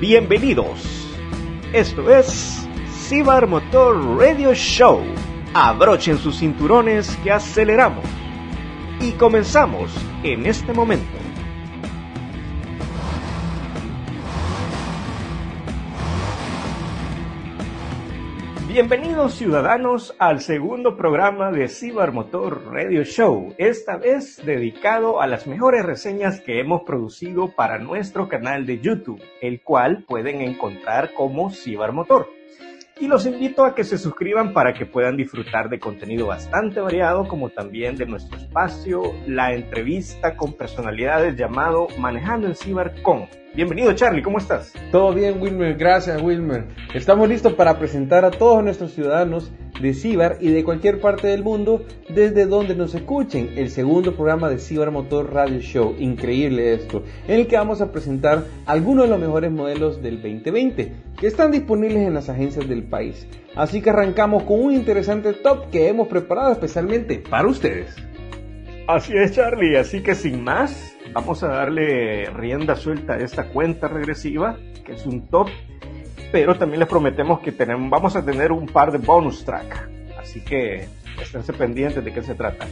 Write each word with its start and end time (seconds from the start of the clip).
Bienvenidos. 0.00 1.08
Esto 1.72 2.14
es 2.14 2.68
Cibar 3.08 3.46
Motor 3.46 4.18
Radio 4.18 4.52
Show. 4.52 5.00
Abrochen 5.54 6.18
sus 6.18 6.40
cinturones 6.40 7.16
que 7.24 7.32
aceleramos. 7.32 8.04
Y 9.00 9.12
comenzamos 9.12 9.90
en 10.22 10.44
este 10.44 10.74
momento. 10.74 11.15
Bienvenidos 18.76 19.32
ciudadanos 19.32 20.14
al 20.18 20.42
segundo 20.42 20.98
programa 20.98 21.50
de 21.50 21.66
Cibermotor 21.66 22.66
Radio 22.70 23.04
Show, 23.04 23.54
esta 23.56 23.96
vez 23.96 24.44
dedicado 24.44 25.22
a 25.22 25.26
las 25.26 25.46
mejores 25.46 25.82
reseñas 25.82 26.42
que 26.42 26.60
hemos 26.60 26.82
producido 26.82 27.54
para 27.56 27.78
nuestro 27.78 28.28
canal 28.28 28.66
de 28.66 28.78
YouTube, 28.80 29.22
el 29.40 29.62
cual 29.62 30.04
pueden 30.06 30.42
encontrar 30.42 31.14
como 31.14 31.50
Cibermotor. 31.50 32.35
Y 32.98 33.08
los 33.08 33.26
invito 33.26 33.66
a 33.66 33.74
que 33.74 33.84
se 33.84 33.98
suscriban 33.98 34.54
para 34.54 34.72
que 34.72 34.86
puedan 34.86 35.18
disfrutar 35.18 35.68
de 35.68 35.78
contenido 35.78 36.28
bastante 36.28 36.80
variado, 36.80 37.28
como 37.28 37.50
también 37.50 37.96
de 37.96 38.06
nuestro 38.06 38.38
espacio, 38.38 39.02
la 39.26 39.52
entrevista 39.52 40.34
con 40.34 40.54
personalidades 40.54 41.36
llamado 41.36 41.88
Manejando 41.98 42.46
el 42.46 42.56
Cibercon 42.56 43.28
Bienvenido 43.56 43.94
Charlie, 43.94 44.22
¿cómo 44.22 44.36
estás? 44.36 44.74
Todo 44.92 45.14
bien 45.14 45.40
Wilmer, 45.40 45.78
gracias 45.78 46.20
Wilmer. 46.20 46.66
Estamos 46.92 47.26
listos 47.26 47.54
para 47.54 47.78
presentar 47.78 48.22
a 48.26 48.30
todos 48.30 48.62
nuestros 48.62 48.92
ciudadanos 48.92 49.50
de 49.80 49.94
Cibar 49.94 50.38
y 50.40 50.50
de 50.50 50.64
cualquier 50.64 51.00
parte 51.00 51.28
del 51.28 51.42
mundo 51.42 51.84
desde 52.08 52.46
donde 52.46 52.74
nos 52.74 52.94
escuchen 52.94 53.50
el 53.56 53.70
segundo 53.70 54.14
programa 54.14 54.48
de 54.48 54.58
Cibar 54.58 54.90
Motor 54.90 55.32
Radio 55.32 55.60
Show. 55.60 55.94
Increíble 55.98 56.74
esto, 56.74 57.02
en 57.28 57.40
el 57.40 57.46
que 57.46 57.56
vamos 57.56 57.80
a 57.80 57.92
presentar 57.92 58.44
algunos 58.66 59.04
de 59.04 59.10
los 59.10 59.20
mejores 59.20 59.50
modelos 59.50 60.02
del 60.02 60.22
2020 60.22 60.92
que 61.18 61.26
están 61.26 61.50
disponibles 61.50 62.06
en 62.06 62.14
las 62.14 62.28
agencias 62.28 62.68
del 62.68 62.84
país. 62.84 63.26
Así 63.54 63.80
que 63.80 63.90
arrancamos 63.90 64.42
con 64.44 64.62
un 64.62 64.74
interesante 64.74 65.32
top 65.32 65.70
que 65.70 65.88
hemos 65.88 66.08
preparado 66.08 66.52
especialmente 66.52 67.22
para 67.28 67.48
ustedes. 67.48 67.94
Así 68.86 69.14
es 69.16 69.32
Charlie, 69.32 69.76
así 69.76 70.00
que 70.00 70.14
sin 70.14 70.44
más, 70.44 70.94
vamos 71.12 71.42
a 71.42 71.48
darle 71.48 72.26
rienda 72.30 72.76
suelta 72.76 73.14
a 73.14 73.18
esta 73.18 73.48
cuenta 73.48 73.88
regresiva, 73.88 74.58
que 74.84 74.92
es 74.92 75.06
un 75.06 75.26
top, 75.26 75.48
pero 76.32 76.56
también 76.56 76.80
les 76.80 76.88
prometemos 76.88 77.40
que 77.40 77.52
tenemos, 77.52 77.90
vamos 77.90 78.16
a 78.16 78.24
tener 78.24 78.52
un 78.52 78.66
par 78.66 78.92
de 78.92 78.98
bonus 78.98 79.44
track, 79.44 79.88
así 80.18 80.40
que 80.40 80.88
esténse 81.20 81.52
pendientes 81.52 82.04
de 82.04 82.12
qué 82.12 82.22
se 82.22 82.34
trata. 82.34 82.66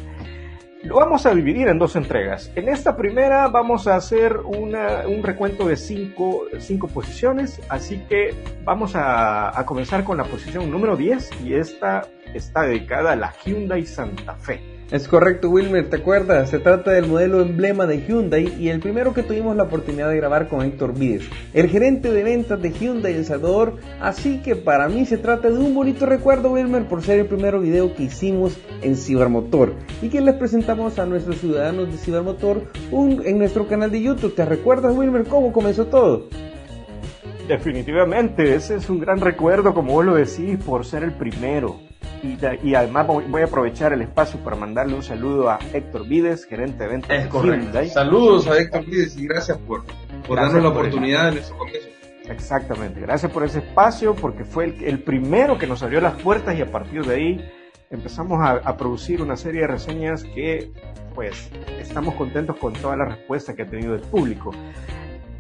Lo 0.83 0.97
vamos 0.97 1.25
a 1.25 1.35
dividir 1.35 1.69
en 1.69 1.79
dos 1.79 1.97
entregas. 1.97 2.53
En 2.57 2.69
esta 2.69 2.95
primera 2.95 3.49
vamos 3.49 3.87
a 3.87 3.97
hacer 3.97 4.37
un 4.37 5.23
recuento 5.23 5.67
de 5.67 5.77
cinco, 5.77 6.47
posiciones, 6.93 7.59
así 7.71 8.03
que 8.07 8.35
vamos 8.65 8.93
a 8.95 9.63
comenzar 9.65 10.05
con 10.05 10.19
la 10.19 10.25
posición 10.25 10.71
número 10.71 10.95
10 10.95 11.43
y 11.43 11.55
esta 11.55 12.07
está 12.35 12.63
dedicada 12.63 13.13
a 13.13 13.17
la 13.17 13.33
Hyundai 13.45 13.87
Santa 13.87 14.35
Fe. 14.35 14.74
Es 14.95 15.09
correcto, 15.09 15.51
Wilmer, 15.51 15.91
¿te 15.91 15.97
acuerdas? 15.97 16.51
Se 16.51 16.61
trata 16.61 16.93
del 16.93 17.09
modelo 17.09 17.41
emblema 17.41 17.85
de 17.85 18.07
Hyundai 18.07 18.55
y 18.61 18.69
el 18.69 18.79
primero 18.79 19.13
que 19.13 19.25
tuvimos 19.25 19.57
la 19.57 19.65
oportunidad 19.65 20.09
de 20.09 20.19
grabar 20.19 20.47
con 20.47 20.65
Héctor 20.65 20.97
Vides, 20.97 21.29
el 21.53 21.69
gerente 21.69 22.13
de 22.13 22.23
ventas 22.23 22.63
de 22.63 22.71
Hyundai 22.71 23.13
El 23.13 23.25
Salvador. 23.25 23.75
Así 24.01 24.41
que 24.41 24.55
para 24.55 24.89
mí 24.89 25.05
se 25.05 25.19
trata 25.19 25.51
de 25.51 25.59
un 25.59 25.75
bonito 25.75 26.07
recuerdo, 26.07 26.53
Wilmer, 26.53 26.87
por 26.87 27.03
ser 27.03 27.19
el 27.19 27.27
primer 27.27 27.59
video 27.59 27.93
que 27.93 28.05
hicimos 28.05 28.57
en 28.83 28.95
Cibermotor 28.95 29.75
y 30.01 30.11
que 30.11 30.21
les 30.21 30.37
presentamos 30.37 30.97
a 31.01 31.07
nuestros 31.07 31.39
ciudadanos 31.39 31.91
de 31.91 31.99
Cibermotor 31.99 32.63
en 32.93 33.37
nuestro 33.37 33.67
canal 33.67 33.91
de 33.91 34.01
YouTube. 34.01 34.37
¿Te 34.37 34.45
recuerdas, 34.45 34.97
Wilmer, 34.97 35.25
cómo 35.25 35.53
comenzó 35.53 35.87
todo? 35.87 36.29
Definitivamente, 37.49 38.55
ese 38.55 38.77
es 38.77 38.89
un 38.89 39.01
gran 39.01 39.21
recuerdo, 39.21 39.75
como 39.75 39.95
vos 39.95 40.05
lo 40.05 40.15
decís, 40.15 40.57
por 40.65 40.87
ser 40.87 41.03
el 41.03 41.15
primero. 41.15 41.84
Y, 42.63 42.75
además 42.75 43.07
voy 43.07 43.43
a 43.43 43.45
aprovechar 43.45 43.93
el 43.93 44.01
espacio 44.01 44.41
para 44.41 44.57
mandarle 44.57 44.95
un 44.95 45.03
saludo 45.03 45.51
a 45.51 45.59
Héctor 45.75 46.09
Vides, 46.09 46.47
gerente 46.47 46.85
de 46.85 46.89
ventas 46.89 47.11
es 47.11 47.27
correcto. 47.27 47.85
Saludos 47.87 48.47
a 48.47 48.59
Héctor 48.59 48.87
Vides 48.87 49.19
y 49.19 49.27
gracias 49.27 49.59
por, 49.59 49.85
por 50.27 50.37
darnos 50.37 50.63
la 50.63 50.71
oportunidad 50.71 51.29
en 51.29 51.35
nuestro 51.35 51.59
comienzo. 51.59 51.89
Exactamente, 52.27 53.01
gracias 53.01 53.31
por 53.31 53.45
ese 53.45 53.59
espacio 53.59 54.15
porque 54.15 54.45
fue 54.45 54.75
el, 54.81 55.01
primero 55.01 55.59
que 55.59 55.67
nos 55.67 55.83
abrió 55.83 56.01
las 56.01 56.15
puertas 56.15 56.57
y 56.57 56.63
a 56.63 56.71
partir 56.71 57.05
de 57.05 57.15
ahí 57.15 57.51
empezamos 57.91 58.41
a, 58.41 58.53
a, 58.53 58.77
producir 58.79 59.21
una 59.21 59.37
serie 59.37 59.61
de 59.61 59.67
reseñas 59.67 60.25
que 60.25 60.73
pues 61.15 61.51
estamos 61.79 62.15
contentos 62.15 62.57
con 62.57 62.73
toda 62.73 62.97
la 62.97 63.05
respuesta 63.05 63.55
que 63.55 63.63
ha 63.63 63.67
tenido 63.67 63.95
el 63.95 64.01
público. 64.01 64.53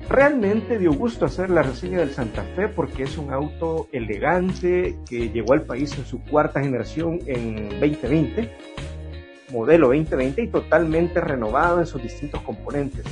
Realmente 0.09 0.79
dio 0.79 0.93
gusto 0.93 1.25
hacer 1.25 1.49
la 1.49 1.63
reseña 1.63 1.99
del 1.99 2.11
Santa 2.11 2.43
Fe 2.55 2.69
porque 2.69 3.05
es 3.05 3.17
un 3.17 3.33
auto 3.33 3.89
elegante 3.91 4.97
que 5.09 5.31
llegó 5.31 5.55
al 5.55 5.63
país 5.63 5.97
en 5.97 6.05
su 6.05 6.23
cuarta 6.23 6.61
generación 6.61 7.21
en 7.27 7.71
2020, 7.81 8.51
modelo 9.51 9.89
2020 9.89 10.43
y 10.43 10.49
totalmente 10.49 11.21
renovado 11.21 11.81
en 11.81 11.87
sus 11.87 12.03
distintos 12.03 12.43
componentes. 12.43 13.05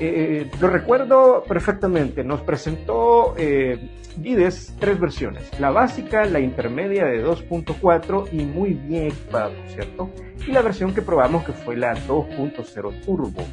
Eh, 0.00 0.50
lo 0.60 0.68
recuerdo 0.68 1.44
perfectamente, 1.46 2.24
nos 2.24 2.40
presentó 2.40 3.34
eh, 3.36 3.90
Vides 4.16 4.74
tres 4.80 4.98
versiones, 4.98 5.48
la 5.60 5.70
básica, 5.70 6.24
la 6.24 6.40
intermedia 6.40 7.04
de 7.04 7.24
2.4 7.24 8.28
y 8.32 8.44
muy 8.44 8.74
bien 8.74 9.06
equipado, 9.06 9.52
¿cierto? 9.68 10.10
Y 10.46 10.52
la 10.52 10.62
versión 10.62 10.94
que 10.94 11.02
probamos 11.02 11.44
que 11.44 11.52
fue 11.52 11.76
la 11.76 11.94
2.0 11.94 13.04
turbo 13.04 13.44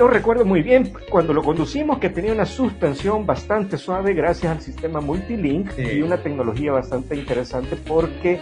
yo 0.00 0.08
recuerdo 0.08 0.46
muy 0.46 0.62
bien 0.62 0.94
cuando 1.10 1.34
lo 1.34 1.42
conducimos 1.42 1.98
que 1.98 2.08
tenía 2.08 2.32
una 2.32 2.46
suspensión 2.46 3.26
bastante 3.26 3.76
suave 3.76 4.14
gracias 4.14 4.50
al 4.50 4.62
sistema 4.62 5.02
Multilink 5.02 5.78
y 5.78 6.00
una 6.00 6.22
tecnología 6.22 6.72
bastante 6.72 7.16
interesante 7.16 7.76
porque, 7.76 8.40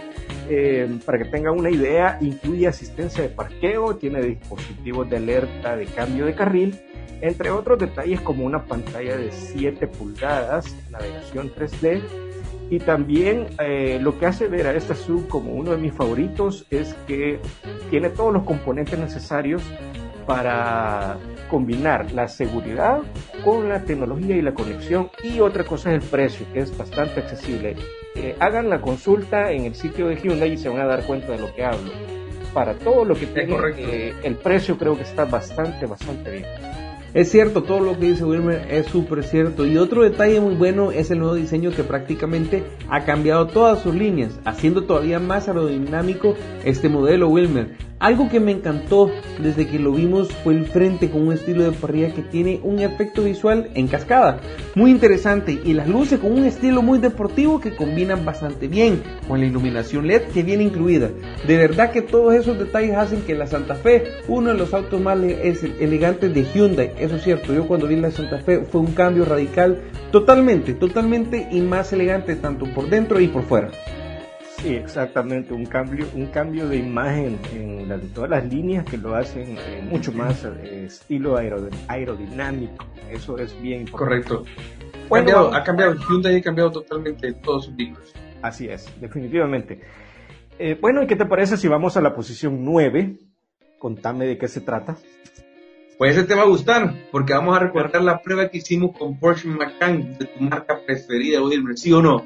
eh, 0.49 0.87
para 1.05 1.17
que 1.17 1.25
tengan 1.25 1.59
una 1.59 1.69
idea, 1.69 2.17
incluye 2.21 2.65
asistencia 2.65 3.23
de 3.23 3.27
parqueo, 3.27 3.97
tiene 3.97 4.21
dispositivos 4.21 5.09
de 5.09 5.17
alerta 5.17 5.75
de 5.75 5.85
cambio 5.87 6.27
de 6.27 6.33
carril, 6.33 6.79
entre 7.19 7.49
otros 7.49 7.77
detalles 7.77 8.21
como 8.21 8.45
una 8.45 8.63
pantalla 8.63 9.17
de 9.17 9.29
7 9.29 9.85
pulgadas, 9.87 10.73
navegación 10.89 11.51
3D, 11.53 12.01
y 12.69 12.79
también 12.79 13.47
eh, 13.59 13.99
lo 14.01 14.17
que 14.17 14.27
hace 14.27 14.47
ver 14.47 14.65
a 14.65 14.73
esta 14.75 14.95
sub 14.95 15.27
como 15.27 15.51
uno 15.51 15.71
de 15.71 15.77
mis 15.77 15.91
favoritos 15.91 16.65
es 16.69 16.93
que 17.05 17.41
tiene 17.89 18.11
todos 18.11 18.31
los 18.31 18.43
componentes 18.43 18.97
necesarios 18.97 19.61
para 20.25 21.17
combinar 21.49 22.11
la 22.13 22.27
seguridad 22.27 22.99
con 23.43 23.67
la 23.67 23.83
tecnología 23.83 24.37
y 24.37 24.41
la 24.41 24.53
conexión. 24.53 25.09
Y 25.23 25.39
otra 25.39 25.63
cosa 25.63 25.93
es 25.93 26.03
el 26.03 26.09
precio, 26.09 26.45
que 26.53 26.59
es 26.59 26.77
bastante 26.77 27.19
accesible. 27.19 27.75
Eh, 28.15 28.35
hagan 28.39 28.69
la 28.69 28.81
consulta 28.81 29.51
en 29.51 29.65
el 29.65 29.75
sitio 29.75 30.07
de 30.07 30.15
Hyundai 30.15 30.53
y 30.53 30.57
se 30.57 30.69
van 30.69 30.79
a 30.79 30.85
dar 30.85 31.03
cuenta 31.05 31.33
de 31.33 31.39
lo 31.39 31.53
que 31.53 31.65
hablo. 31.65 31.91
Para 32.53 32.73
todo 32.75 33.05
lo 33.05 33.15
que 33.15 33.27
tiene, 33.27 33.55
eh, 33.77 34.13
el 34.23 34.35
precio 34.35 34.77
creo 34.77 34.95
que 34.95 35.03
está 35.03 35.25
bastante, 35.25 35.85
bastante 35.85 36.31
bien. 36.31 36.45
Es 37.13 37.31
cierto, 37.31 37.63
todo 37.63 37.79
lo 37.79 37.97
que 37.97 38.07
dice 38.07 38.23
Wilmer 38.23 38.67
es 38.69 38.85
súper 38.85 39.23
cierto. 39.23 39.65
Y 39.65 39.77
otro 39.77 40.03
detalle 40.03 40.39
muy 40.39 40.53
bueno 40.53 40.91
es 40.91 41.09
el 41.09 41.19
nuevo 41.19 41.33
diseño 41.33 41.71
que 41.71 41.83
prácticamente 41.83 42.63
ha 42.87 43.03
cambiado 43.03 43.47
todas 43.47 43.81
sus 43.81 43.95
líneas, 43.95 44.39
haciendo 44.45 44.83
todavía 44.83 45.19
más 45.19 45.47
aerodinámico 45.47 46.35
este 46.63 46.87
modelo 46.87 47.27
Wilmer. 47.29 47.88
Algo 47.99 48.29
que 48.29 48.39
me 48.39 48.53
encantó 48.53 49.11
desde 49.43 49.67
que 49.67 49.77
lo 49.77 49.91
vimos 49.91 50.29
fue 50.43 50.53
el 50.53 50.65
frente 50.65 51.09
con 51.09 51.27
un 51.27 51.33
estilo 51.33 51.63
de 51.63 51.73
parrilla 51.73 52.13
que 52.13 52.21
tiene 52.21 52.61
un 52.63 52.79
efecto 52.79 53.23
visual 53.23 53.69
en 53.73 53.89
cascada. 53.89 54.39
Muy 54.73 54.91
interesante 54.91 55.59
y 55.65 55.73
las 55.73 55.89
luces 55.89 56.19
con 56.19 56.31
un 56.31 56.45
estilo 56.45 56.81
muy 56.81 56.99
deportivo 56.99 57.59
que 57.59 57.75
combinan 57.75 58.23
bastante 58.23 58.69
bien 58.69 59.03
con 59.27 59.41
la 59.41 59.47
iluminación 59.47 60.07
LED 60.07 60.29
que 60.33 60.43
viene 60.43 60.63
incluida. 60.63 61.09
De 61.45 61.57
verdad 61.57 61.91
que 61.91 62.01
todos 62.01 62.33
esos 62.33 62.57
detalles 62.57 62.95
hacen 62.95 63.21
que 63.23 63.35
la 63.35 63.47
Santa 63.47 63.75
Fe, 63.75 64.05
uno 64.29 64.51
de 64.51 64.57
los 64.57 64.73
autos 64.73 65.01
más 65.01 65.17
elegantes 65.19 66.33
de 66.33 66.45
Hyundai, 66.45 66.93
eso 66.99 67.17
es 67.17 67.23
cierto, 67.23 67.53
yo 67.53 67.67
cuando 67.67 67.87
vi 67.87 67.97
la 67.97 68.11
Santa 68.11 68.39
Fe 68.39 68.61
fue 68.61 68.79
un 68.79 68.93
cambio 68.93 69.25
radical 69.25 69.81
totalmente, 70.09 70.73
totalmente 70.73 71.49
y 71.51 71.59
más 71.59 71.91
elegante 71.91 72.37
tanto 72.37 72.65
por 72.73 72.89
dentro 72.89 73.19
y 73.19 73.27
por 73.27 73.43
fuera. 73.43 73.71
Sí, 74.61 74.75
exactamente, 74.75 75.53
un 75.53 75.65
cambio, 75.65 76.05
un 76.13 76.25
cambio 76.27 76.67
de 76.67 76.75
imagen 76.75 77.39
en 77.53 78.09
todas 78.13 78.29
las 78.29 78.45
líneas 78.45 78.83
que 78.83 78.97
lo 78.97 79.15
hacen 79.15 79.57
eh, 79.57 79.87
mucho 79.89 80.11
más 80.11 80.43
eh, 80.43 80.85
estilo 80.85 81.37
aerodinámico. 81.37 82.85
Eso 83.09 83.37
es 83.37 83.59
bien 83.61 83.81
importante. 83.81 84.27
Correcto. 84.27 84.45
Bueno, 85.07 85.53
ha 85.53 85.63
cambiado, 85.63 85.95
Hyundai 85.95 86.37
ha 86.37 86.41
cambiado 86.41 86.71
totalmente 86.71 87.31
todos 87.33 87.65
sus 87.65 87.75
vehículos. 87.77 88.13
Así 88.41 88.67
es, 88.67 88.87
definitivamente. 88.99 89.79
Eh, 90.59 90.77
bueno, 90.79 91.01
¿y 91.03 91.07
qué 91.07 91.15
te 91.15 91.25
parece 91.25 91.55
si 91.55 91.69
vamos 91.69 91.95
a 91.95 92.01
la 92.01 92.13
posición 92.13 92.65
9? 92.65 93.17
Contame 93.79 94.25
de 94.25 94.37
qué 94.37 94.49
se 94.49 94.59
trata. 94.59 94.97
Pues 95.97 96.17
ese 96.17 96.25
te 96.25 96.35
va 96.35 96.41
a 96.41 96.47
gustar, 96.47 96.93
porque 97.11 97.33
vamos 97.33 97.55
a 97.55 97.59
recordar 97.59 98.01
la 98.01 98.21
prueba 98.21 98.49
que 98.49 98.57
hicimos 98.57 98.97
con 98.97 99.17
Porsche 99.19 99.47
Macan 99.47 100.17
de 100.17 100.25
tu 100.25 100.43
marca 100.43 100.79
preferida, 100.85 101.41
Wilmer, 101.41 101.77
¿sí 101.77 101.93
o 101.93 102.01
no? 102.01 102.25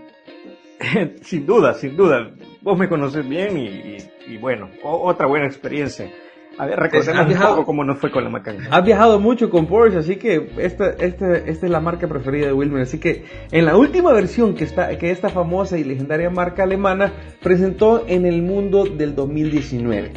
sin 1.22 1.46
duda, 1.46 1.74
sin 1.74 1.96
duda. 1.96 2.32
Vos 2.62 2.78
me 2.78 2.88
conoces 2.88 3.28
bien 3.28 3.58
y, 3.58 4.38
bueno, 4.38 4.70
otra 4.84 5.28
buena 5.28 5.46
experiencia. 5.46 6.10
A 6.58 6.68
ver, 6.68 6.80
recordemos 6.80 7.34
un 7.34 7.42
poco 7.42 7.66
cómo 7.66 7.84
nos 7.84 7.98
fue 7.98 8.12
con 8.12 8.24
la 8.24 8.30
Macan. 8.30 8.58
Has 8.70 8.86
viajado 8.86 9.20
mucho 9.20 9.50
con 9.50 9.66
Porsche, 9.66 9.98
así 9.98 10.18
que 10.18 10.52
esta, 10.58 10.92
esta, 10.92 11.36
esta 11.36 11.66
es 11.66 11.72
la 11.72 11.80
marca 11.80 12.08
preferida 12.08 12.46
de 12.48 12.54
Wilmer. 12.54 12.84
Así 12.84 13.00
que 13.00 13.26
en 13.52 13.66
la 13.66 13.76
última 13.76 14.14
versión 14.14 14.54
que, 14.54 14.64
está, 14.64 14.96
que 15.00 15.10
esta 15.10 15.30
famosa 15.30 15.80
y 15.80 15.84
legendaria 15.84 16.30
marca 16.30 16.64
alemana 16.64 17.12
presentó 17.42 18.06
en 18.08 18.28
el 18.28 18.44
mundo 18.44 18.86
del 18.86 19.16
2019. 19.16 20.12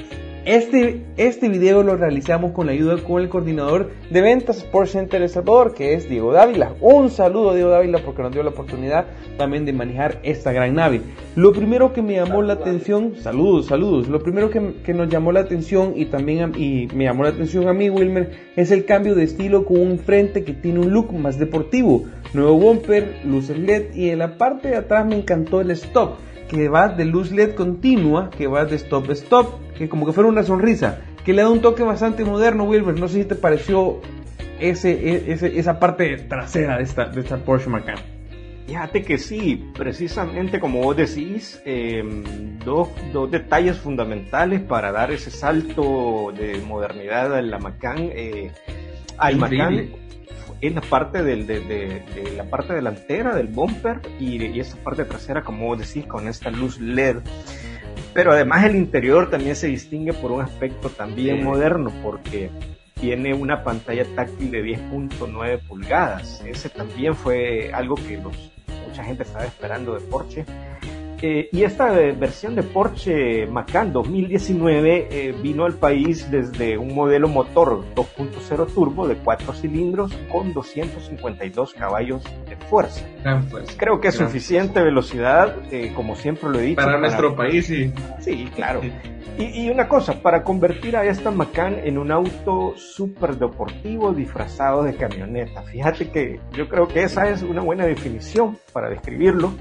Este, 0.46 1.02
este 1.16 1.48
video 1.48 1.82
lo 1.82 1.96
realizamos 1.96 2.52
con 2.52 2.66
la 2.66 2.72
ayuda 2.72 3.02
con 3.02 3.20
el 3.20 3.28
coordinador 3.28 3.90
de 4.10 4.20
ventas 4.20 4.58
Sport 4.58 4.90
Center 4.90 5.20
El 5.20 5.28
Salvador, 5.28 5.74
que 5.74 5.94
es 5.94 6.08
Diego 6.08 6.32
Dávila. 6.32 6.76
Un 6.80 7.10
saludo 7.10 7.50
a 7.50 7.54
Diego 7.56 7.70
Dávila 7.70 7.98
porque 8.04 8.22
nos 8.22 8.30
dio 8.30 8.44
la 8.44 8.50
oportunidad 8.50 9.06
también 9.36 9.64
de 9.64 9.72
manejar 9.72 10.20
esta 10.22 10.52
gran 10.52 10.76
nave. 10.76 11.00
Lo 11.34 11.52
primero 11.52 11.92
que 11.92 12.00
me 12.00 12.14
llamó 12.14 12.42
la 12.42 12.52
atención, 12.52 13.16
saludos, 13.16 13.66
saludos, 13.66 14.06
lo 14.06 14.22
primero 14.22 14.48
que, 14.48 14.94
nos 14.94 15.08
llamó 15.08 15.32
la 15.32 15.40
atención 15.40 15.94
y 15.96 16.04
también 16.04 16.52
y 16.56 16.86
me 16.94 17.06
llamó 17.06 17.24
la 17.24 17.30
atención 17.30 17.66
a 17.66 17.72
mí, 17.72 17.90
Wilmer, 17.90 18.30
es 18.54 18.70
el 18.70 18.84
cambio 18.84 19.16
de 19.16 19.24
estilo 19.24 19.64
con 19.64 19.80
un 19.80 19.98
frente 19.98 20.44
que 20.44 20.52
tiene 20.52 20.78
un 20.78 20.92
look 20.92 21.12
más 21.12 21.40
deportivo. 21.40 22.04
Nuevo 22.34 22.56
bumper, 22.56 23.16
luces 23.24 23.58
LED 23.58 23.96
y 23.96 24.10
en 24.10 24.20
la 24.20 24.38
parte 24.38 24.68
de 24.68 24.76
atrás 24.76 25.06
me 25.06 25.16
encantó 25.16 25.60
el 25.60 25.72
stop 25.72 26.18
que 26.48 26.68
va 26.68 26.88
de 26.88 27.04
luz 27.04 27.32
LED 27.32 27.54
continua, 27.54 28.30
que 28.30 28.46
va 28.46 28.64
de 28.64 28.76
stop 28.76 29.10
stop, 29.10 29.72
que 29.76 29.88
como 29.88 30.06
que 30.06 30.12
fuera 30.12 30.28
una 30.28 30.42
sonrisa, 30.42 31.00
que 31.24 31.32
le 31.32 31.42
da 31.42 31.50
un 31.50 31.60
toque 31.60 31.82
bastante 31.82 32.24
moderno, 32.24 32.64
Wilber. 32.64 32.98
No 32.98 33.08
sé 33.08 33.22
si 33.22 33.24
te 33.24 33.34
pareció 33.34 34.00
ese, 34.60 34.92
e, 34.92 35.32
ese, 35.32 35.58
esa 35.58 35.78
parte 35.78 36.16
trasera 36.16 36.78
de 36.78 36.84
esta, 36.84 37.06
de 37.06 37.20
esta 37.20 37.38
Porsche 37.38 37.68
Macan. 37.68 37.98
Fíjate 38.66 39.02
que 39.02 39.16
sí, 39.18 39.70
precisamente 39.76 40.58
como 40.58 40.82
vos 40.82 40.96
decís, 40.96 41.60
em, 41.64 42.58
dos, 42.58 42.88
dos, 43.12 43.30
detalles 43.30 43.76
fundamentales 43.78 44.60
para 44.60 44.90
dar 44.90 45.12
ese 45.12 45.30
salto 45.30 46.32
de 46.36 46.60
modernidad 46.66 47.38
en 47.38 47.50
la 47.50 47.58
Macan. 47.58 48.10
Eh, 48.12 48.50
al 49.18 49.36
Macan 49.36 50.05
en 50.60 50.74
la 50.74 50.80
parte 50.80 51.22
del, 51.22 51.46
de, 51.46 52.02
la 52.36 52.44
parte 52.44 52.74
delantera 52.74 53.34
del 53.34 53.48
bumper 53.48 54.00
y, 54.18 54.44
y 54.44 54.60
esta 54.60 54.76
parte 54.82 55.04
trasera, 55.04 55.42
como 55.42 55.66
vos 55.66 55.78
decís, 55.78 56.06
con 56.06 56.28
esta 56.28 56.50
luz 56.50 56.80
LED. 56.80 57.18
Pero 58.14 58.32
además 58.32 58.64
el 58.64 58.76
interior 58.76 59.30
también 59.30 59.56
se 59.56 59.66
distingue 59.66 60.12
por 60.12 60.32
un 60.32 60.40
aspecto 60.40 60.88
también 60.88 61.44
moderno, 61.44 61.92
porque 62.02 62.50
tiene 62.94 63.34
una 63.34 63.62
pantalla 63.62 64.06
táctil 64.14 64.50
de 64.50 64.64
10.9 64.64 65.60
pulgadas. 65.66 66.42
Ese 66.46 66.70
también 66.70 67.14
fue 67.14 67.70
algo 67.74 67.94
que 67.94 68.16
los, 68.16 68.52
mucha 68.86 69.04
gente 69.04 69.22
estaba 69.22 69.44
esperando 69.44 69.94
de 69.94 70.00
Porsche 70.00 70.46
eh, 71.22 71.48
y 71.50 71.62
esta 71.62 71.90
versión 71.92 72.54
de 72.54 72.62
Porsche 72.62 73.46
Macan 73.46 73.92
2019 73.92 75.08
eh, 75.10 75.34
vino 75.42 75.64
al 75.64 75.74
país 75.74 76.30
desde 76.30 76.76
un 76.76 76.94
modelo 76.94 77.28
motor 77.28 77.82
2.0 77.94 78.74
turbo 78.74 79.08
de 79.08 79.16
4 79.16 79.54
cilindros 79.54 80.12
con 80.30 80.52
252 80.52 81.72
caballos 81.72 82.22
de 82.48 82.56
fuerza. 82.56 83.02
Creo 83.78 84.00
que 84.00 84.08
es 84.08 84.14
suficiente 84.14 84.82
velocidad, 84.82 85.56
eh, 85.70 85.92
como 85.94 86.16
siempre 86.16 86.50
lo 86.50 86.58
he 86.58 86.62
dicho. 86.62 86.82
Para, 86.82 86.98
nuestro 86.98 87.34
país, 87.34 87.66
sí. 87.66 87.92
Sí, 88.20 88.48
claro. 88.54 88.82
Y, 89.38 89.64
y, 89.64 89.70
una 89.70 89.88
cosa, 89.88 90.22
para 90.22 90.42
convertir 90.42 90.96
a 90.96 91.04
esta 91.04 91.30
Macan 91.30 91.78
en 91.84 91.98
un 91.98 92.10
auto 92.10 92.74
súper 92.76 93.36
deportivo 93.36 94.12
disfrazado 94.12 94.82
de 94.82 94.96
camioneta. 94.96 95.62
Fíjate 95.62 96.10
que 96.10 96.40
yo 96.52 96.68
creo 96.68 96.88
que 96.88 97.02
esa 97.02 97.28
es 97.28 97.42
una 97.42 97.60
buena 97.62 97.84
definición 97.84 98.58
para 98.72 98.88
describirlo 98.88 99.52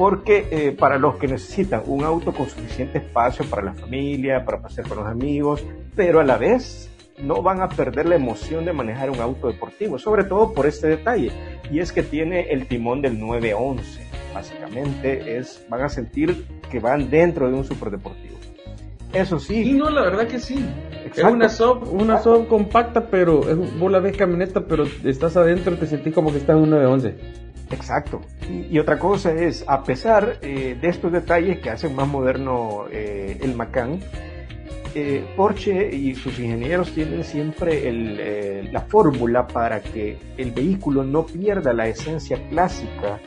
porque 0.00 0.46
eh, 0.50 0.72
para 0.72 0.96
los 0.96 1.16
que 1.16 1.28
necesitan 1.28 1.82
un 1.84 2.04
auto 2.04 2.32
con 2.32 2.48
suficiente 2.48 2.96
espacio 2.96 3.44
para 3.44 3.60
la 3.60 3.74
familia, 3.74 4.46
para 4.46 4.62
pasear 4.62 4.88
con 4.88 4.96
los 4.96 5.06
amigos, 5.06 5.62
pero 5.94 6.20
a 6.20 6.24
la 6.24 6.38
vez 6.38 6.90
no 7.18 7.42
van 7.42 7.60
a 7.60 7.68
perder 7.68 8.08
la 8.08 8.14
emoción 8.14 8.64
de 8.64 8.72
manejar 8.72 9.10
un 9.10 9.20
auto 9.20 9.48
deportivo, 9.48 9.98
sobre 9.98 10.24
todo 10.24 10.54
por 10.54 10.64
este 10.64 10.88
detalle, 10.88 11.30
y 11.70 11.80
es 11.80 11.92
que 11.92 12.02
tiene 12.02 12.48
el 12.48 12.66
timón 12.66 13.02
del 13.02 13.20
911. 13.20 14.00
Básicamente 14.32 15.36
es, 15.36 15.66
van 15.68 15.82
a 15.82 15.90
sentir 15.90 16.46
que 16.70 16.80
van 16.80 17.10
dentro 17.10 17.50
de 17.50 17.58
un 17.58 17.64
superdeportivo. 17.66 18.38
Eso 19.12 19.38
sí. 19.38 19.70
Y 19.70 19.72
no, 19.74 19.90
la 19.90 20.00
verdad 20.00 20.26
que 20.26 20.38
sí. 20.38 20.64
Es 21.14 21.22
una 21.22 21.50
sub, 21.50 21.92
una 21.92 22.22
sub 22.22 22.48
compacta, 22.48 23.10
pero 23.10 23.40
es, 23.46 23.78
vos 23.78 23.92
la 23.92 23.98
ves 23.98 24.16
camioneta, 24.16 24.64
pero 24.66 24.84
estás 25.04 25.36
adentro 25.36 25.74
y 25.74 25.76
te 25.76 25.86
sentís 25.86 26.14
como 26.14 26.32
que 26.32 26.38
estás 26.38 26.56
en 26.56 26.62
un 26.62 26.70
911. 26.70 27.49
Exacto. 27.70 28.20
Y, 28.48 28.78
otra 28.78 28.98
cosa 28.98 29.32
es, 29.32 29.64
a 29.66 29.84
pesar 29.84 30.38
eh, 30.42 30.76
de 30.80 30.88
estos 30.88 31.12
detalles 31.12 31.60
que 31.60 31.70
hacen 31.70 31.94
más 31.94 32.08
moderno 32.08 32.86
eh, 32.90 33.38
el 33.40 33.54
Macan, 33.54 34.00
eh, 34.94 35.24
Porsche 35.36 35.94
y 35.94 36.16
sus 36.16 36.38
ingenieros 36.40 36.92
tienen 36.92 37.22
siempre 37.22 37.92
la 38.72 38.80
fórmula 38.80 39.46
para 39.46 39.80
que 39.80 40.18
el 40.36 40.50
vehículo 40.50 41.04
no 41.04 41.26
pierda 41.26 41.72
la 41.72 41.86
esencia 41.86 42.48
clásica 42.48 43.20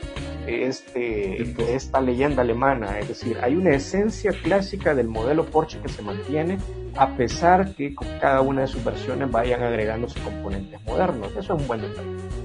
de, 0.44 0.66
este, 0.66 1.54
de 1.56 1.74
esta 1.74 2.02
leyenda 2.02 2.42
alemana. 2.42 2.98
Es 2.98 3.08
decir, 3.08 3.38
hay 3.42 3.56
una 3.56 3.70
esencia 3.70 4.32
clásica 4.42 4.94
del 4.94 5.08
modelo 5.08 5.46
Porsche 5.46 5.80
que 5.80 5.88
se 5.88 6.02
mantiene 6.02 6.58
a 6.96 7.16
pesar 7.16 7.74
que 7.74 7.94
con 7.94 8.08
cada 8.20 8.42
una 8.42 8.62
de 8.62 8.66
sus 8.66 8.84
versiones 8.84 9.30
vayan 9.30 9.62
agregándose 9.62 10.20
componentes 10.20 10.82
modernos. 10.84 11.30
Eso 11.30 11.54
es 11.54 11.60
un 11.62 11.66
buen 11.66 11.80
detalle. 11.80 12.43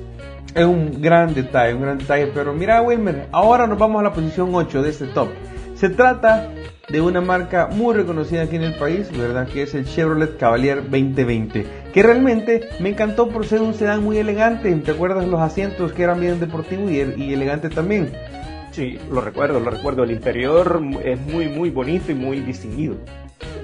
Es 0.56 0.66
un 0.66 1.02
gran 1.02 1.34
detalle, 1.34 1.74
un 1.74 1.82
gran 1.82 1.98
detalle. 1.98 2.32
Pero 2.34 2.54
mira, 2.54 2.82
Wilmer, 2.82 3.28
ahora 3.32 3.68
nos 3.68 3.78
vamos 3.78 4.00
a 4.00 4.04
la 4.04 4.14
posición 4.14 4.50
8 4.54 4.82
de 4.82 4.90
este 4.90 5.06
top. 5.08 5.30
Se 5.76 5.90
trata 5.90 6.50
de 6.90 7.02
una 7.02 7.22
marca 7.22 7.70
muy 7.72 7.94
reconocida 7.94 8.44
aquí 8.44 8.56
en 8.56 8.64
el 8.64 8.74
país, 8.76 9.16
¿verdad? 9.16 9.48
Que 9.48 9.64
es 9.64 9.76
el 9.76 9.86
Chevrolet 9.86 10.38
Cavalier 10.38 10.82
2020. 10.90 11.66
Que 11.94 12.04
realmente 12.04 12.70
me 12.80 12.90
encantó 12.90 13.30
por 13.30 13.46
ser 13.46 13.62
un 13.62 13.74
sedán 13.74 14.04
muy 14.04 14.18
elegante. 14.18 14.74
¿Te 14.76 14.92
acuerdas 14.92 15.28
los 15.28 15.40
asientos 15.40 15.94
que 15.94 16.04
eran 16.04 16.20
bien 16.20 16.40
deportivos 16.40 16.92
y, 16.92 16.96
y 16.96 17.34
elegante 17.34 17.70
también? 17.70 18.12
Sí, 18.72 18.98
lo 19.12 19.22
recuerdo, 19.22 19.60
lo 19.60 19.70
recuerdo. 19.70 20.04
El 20.04 20.12
interior 20.12 20.82
es 21.04 21.20
muy, 21.20 21.48
muy 21.48 21.70
bonito 21.70 22.12
y 22.12 22.16
muy 22.16 22.40
distinguido. 22.40 22.96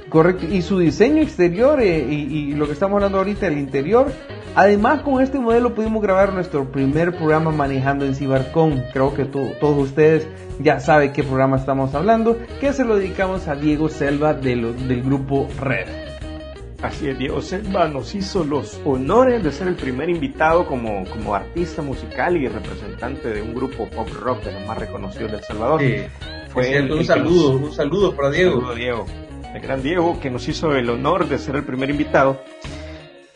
Correcto, 0.10 0.46
y 0.50 0.62
su 0.62 0.80
diseño 0.80 1.22
exterior 1.22 1.82
eh, 1.82 2.00
y, 2.00 2.54
lo 2.54 2.68
que 2.68 2.74
estamos 2.74 2.96
hablando 2.96 3.18
ahorita, 3.18 3.48
el 3.48 3.58
interior. 3.58 4.12
Además, 4.56 5.02
con 5.02 5.22
este 5.22 5.38
modelo 5.38 5.76
pudimos 5.76 6.02
grabar 6.02 6.32
nuestro 6.32 6.72
primer 6.72 7.14
programa 7.14 7.52
manejando 7.52 8.06
en 8.06 8.16
Cibarcon. 8.16 8.86
Creo 8.94 9.14
que 9.14 9.26
todos 9.26 9.78
ustedes 9.78 10.28
ya 10.60 10.80
saben 10.80 11.12
qué 11.12 11.24
programa 11.24 11.58
estamos 11.58 11.94
hablando, 11.94 12.38
que 12.62 12.72
se 12.72 12.86
lo 12.86 12.96
dedicamos 12.96 13.50
a 13.50 13.56
Diego 13.56 13.90
Selva 13.90 14.34
del 14.34 15.04
grupo 15.04 15.50
Red. 15.60 15.88
Así 16.82 17.10
es, 17.10 17.18
Diego 17.18 17.42
Selva 17.42 17.90
nos 17.90 18.16
hizo 18.16 18.46
los 18.46 18.80
honores 18.86 19.44
de 19.44 19.52
ser 19.52 19.68
el 19.68 19.76
primer 19.76 20.10
invitado 20.10 20.66
como, 20.66 21.04
como 21.10 21.36
artista 21.36 21.82
musical 21.82 22.38
y 22.38 22.48
representante 22.48 23.30
de 23.30 23.42
un 23.42 23.56
grupo 23.56 23.90
pop 23.90 24.08
rock 24.22 24.44
de 24.44 24.54
los 24.54 24.66
más 24.66 24.78
reconocidos 24.78 25.34
del 25.34 25.44
Salvador. 25.44 25.82
Fue 26.50 26.82
un 26.82 27.04
saludo, 27.04 27.58
un 27.58 27.74
saludo 27.74 28.16
para 28.16 28.30
Diego. 28.30 28.56
Un 28.56 28.62
saludo, 28.62 28.76
Diego 28.76 29.06
el 29.56 29.62
gran 29.62 29.82
Diego, 29.82 30.20
que 30.20 30.30
nos 30.30 30.48
hizo 30.50 30.76
el 30.76 30.90
honor 30.90 31.30
de 31.30 31.40
ser 31.40 31.56
el 31.56 31.64
primer 31.64 31.90
invitado. 31.90 32.42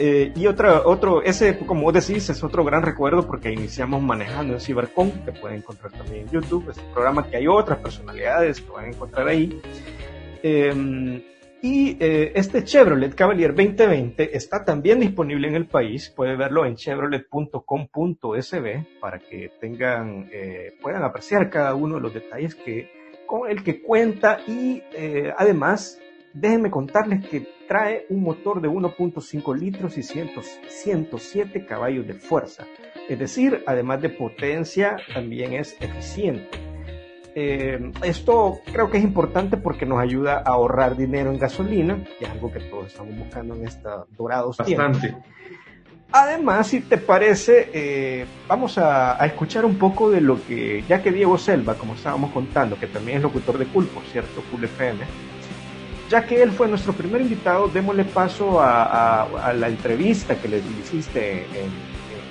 Eh, 0.02 0.32
y 0.34 0.48
otra, 0.48 0.84
otro, 0.86 1.22
ese, 1.22 1.58
como 1.58 1.92
decís, 1.92 2.30
es 2.30 2.42
otro 2.42 2.64
gran 2.64 2.84
recuerdo 2.84 3.28
porque 3.28 3.52
iniciamos 3.52 4.02
manejando 4.02 4.54
en 4.54 4.62
Cybercon, 4.62 5.12
que 5.26 5.34
pueden 5.34 5.58
encontrar 5.58 5.92
también 5.92 6.22
en 6.22 6.30
YouTube, 6.30 6.70
es 6.70 6.78
un 6.78 6.94
programa 6.94 7.30
que 7.30 7.36
hay 7.36 7.48
otras 7.48 7.80
personalidades 7.80 8.62
que 8.62 8.72
van 8.72 8.86
a 8.86 8.88
encontrar 8.88 9.28
ahí. 9.28 9.62
Em, 10.42 11.22
y 11.62 11.98
eh, 12.00 12.32
este 12.34 12.64
Chevrolet 12.64 13.14
Cavalier 13.14 13.54
2020 13.54 14.38
está 14.38 14.64
también 14.64 15.02
disponible 15.02 15.50
en 15.50 15.56
el 15.56 15.66
país, 15.66 16.10
puede 16.16 16.38
verlo 16.38 16.66
en 16.66 16.78
chevrolet.com.sb 16.78 18.86
para 19.02 19.20
que 19.20 19.52
tengan, 19.60 20.30
eh, 20.32 20.78
puedan 20.82 21.04
apreciar 21.04 21.50
cada 21.50 21.76
uno 21.76 21.96
de 21.96 22.02
los 22.02 22.14
detalles 22.14 22.56
que, 22.56 22.90
con 23.26 23.52
el 23.52 23.64
que 23.64 23.82
cuenta 23.82 24.40
y 24.48 24.82
además 25.38 26.00
Déjenme 26.34 26.70
contarles 26.70 27.28
que 27.28 27.48
trae 27.68 28.06
un 28.10 28.22
motor 28.22 28.62
de 28.62 28.70
1.5 28.70 29.58
litros 29.58 29.98
y 29.98 30.04
107 30.04 31.66
caballos 31.66 32.06
de 32.06 32.14
fuerza. 32.14 32.66
Es 33.08 33.18
decir, 33.18 33.64
además 33.66 34.02
de 34.02 34.10
potencia, 34.10 34.98
también 35.14 35.54
es 35.54 35.76
eficiente. 35.82 36.60
Eh, 37.36 37.92
esto 38.04 38.60
creo 38.72 38.90
que 38.90 38.98
es 38.98 39.04
importante 39.04 39.58
porque 39.58 39.86
nos 39.86 40.00
ayuda 40.00 40.44
a 40.46 40.52
ahorrar 40.52 40.96
dinero 40.96 41.32
en 41.32 41.40
gasolina, 41.40 42.04
que 42.18 42.26
es 42.26 42.32
algo 42.32 42.52
que 42.52 42.60
todos 42.60 42.88
estamos 42.88 43.18
buscando 43.18 43.56
en 43.56 43.66
esta 43.66 44.06
dorados 44.18 44.58
Bastante. 44.58 45.16
Además, 46.12 46.68
si 46.68 46.82
te 46.82 46.98
parece, 46.98 47.70
eh, 47.72 48.26
vamos 48.48 48.80
a, 48.80 49.22
a, 49.22 49.28
escuchar 49.28 49.64
un 49.64 49.78
poco 49.78 50.10
de 50.10 50.22
lo 50.22 50.44
que, 50.44 50.84
ya 50.90 51.04
que 51.04 51.12
Diego 51.12 51.38
Selva, 51.38 51.76
como 51.76 51.94
estábamos 51.94 52.32
contando, 52.32 52.80
que 52.80 52.88
también 52.88 53.18
es 53.18 53.24
locutor 53.24 53.60
de 53.60 53.66
Cool, 53.68 53.86
por 53.86 54.04
cierto, 54.06 54.42
Cool 54.50 54.64
FM, 54.64 55.06
ya 56.10 56.26
que 56.26 56.42
él 56.42 56.52
fue 56.52 56.68
nuestro 56.68 56.94
primer 56.94 57.22
invitado, 57.22 57.68
démosle 57.68 58.04
paso 58.04 58.60
a, 58.60 59.54
la 59.56 59.68
entrevista 59.68 60.36
que 60.36 60.48
le 60.48 60.62
hiciste 60.82 61.46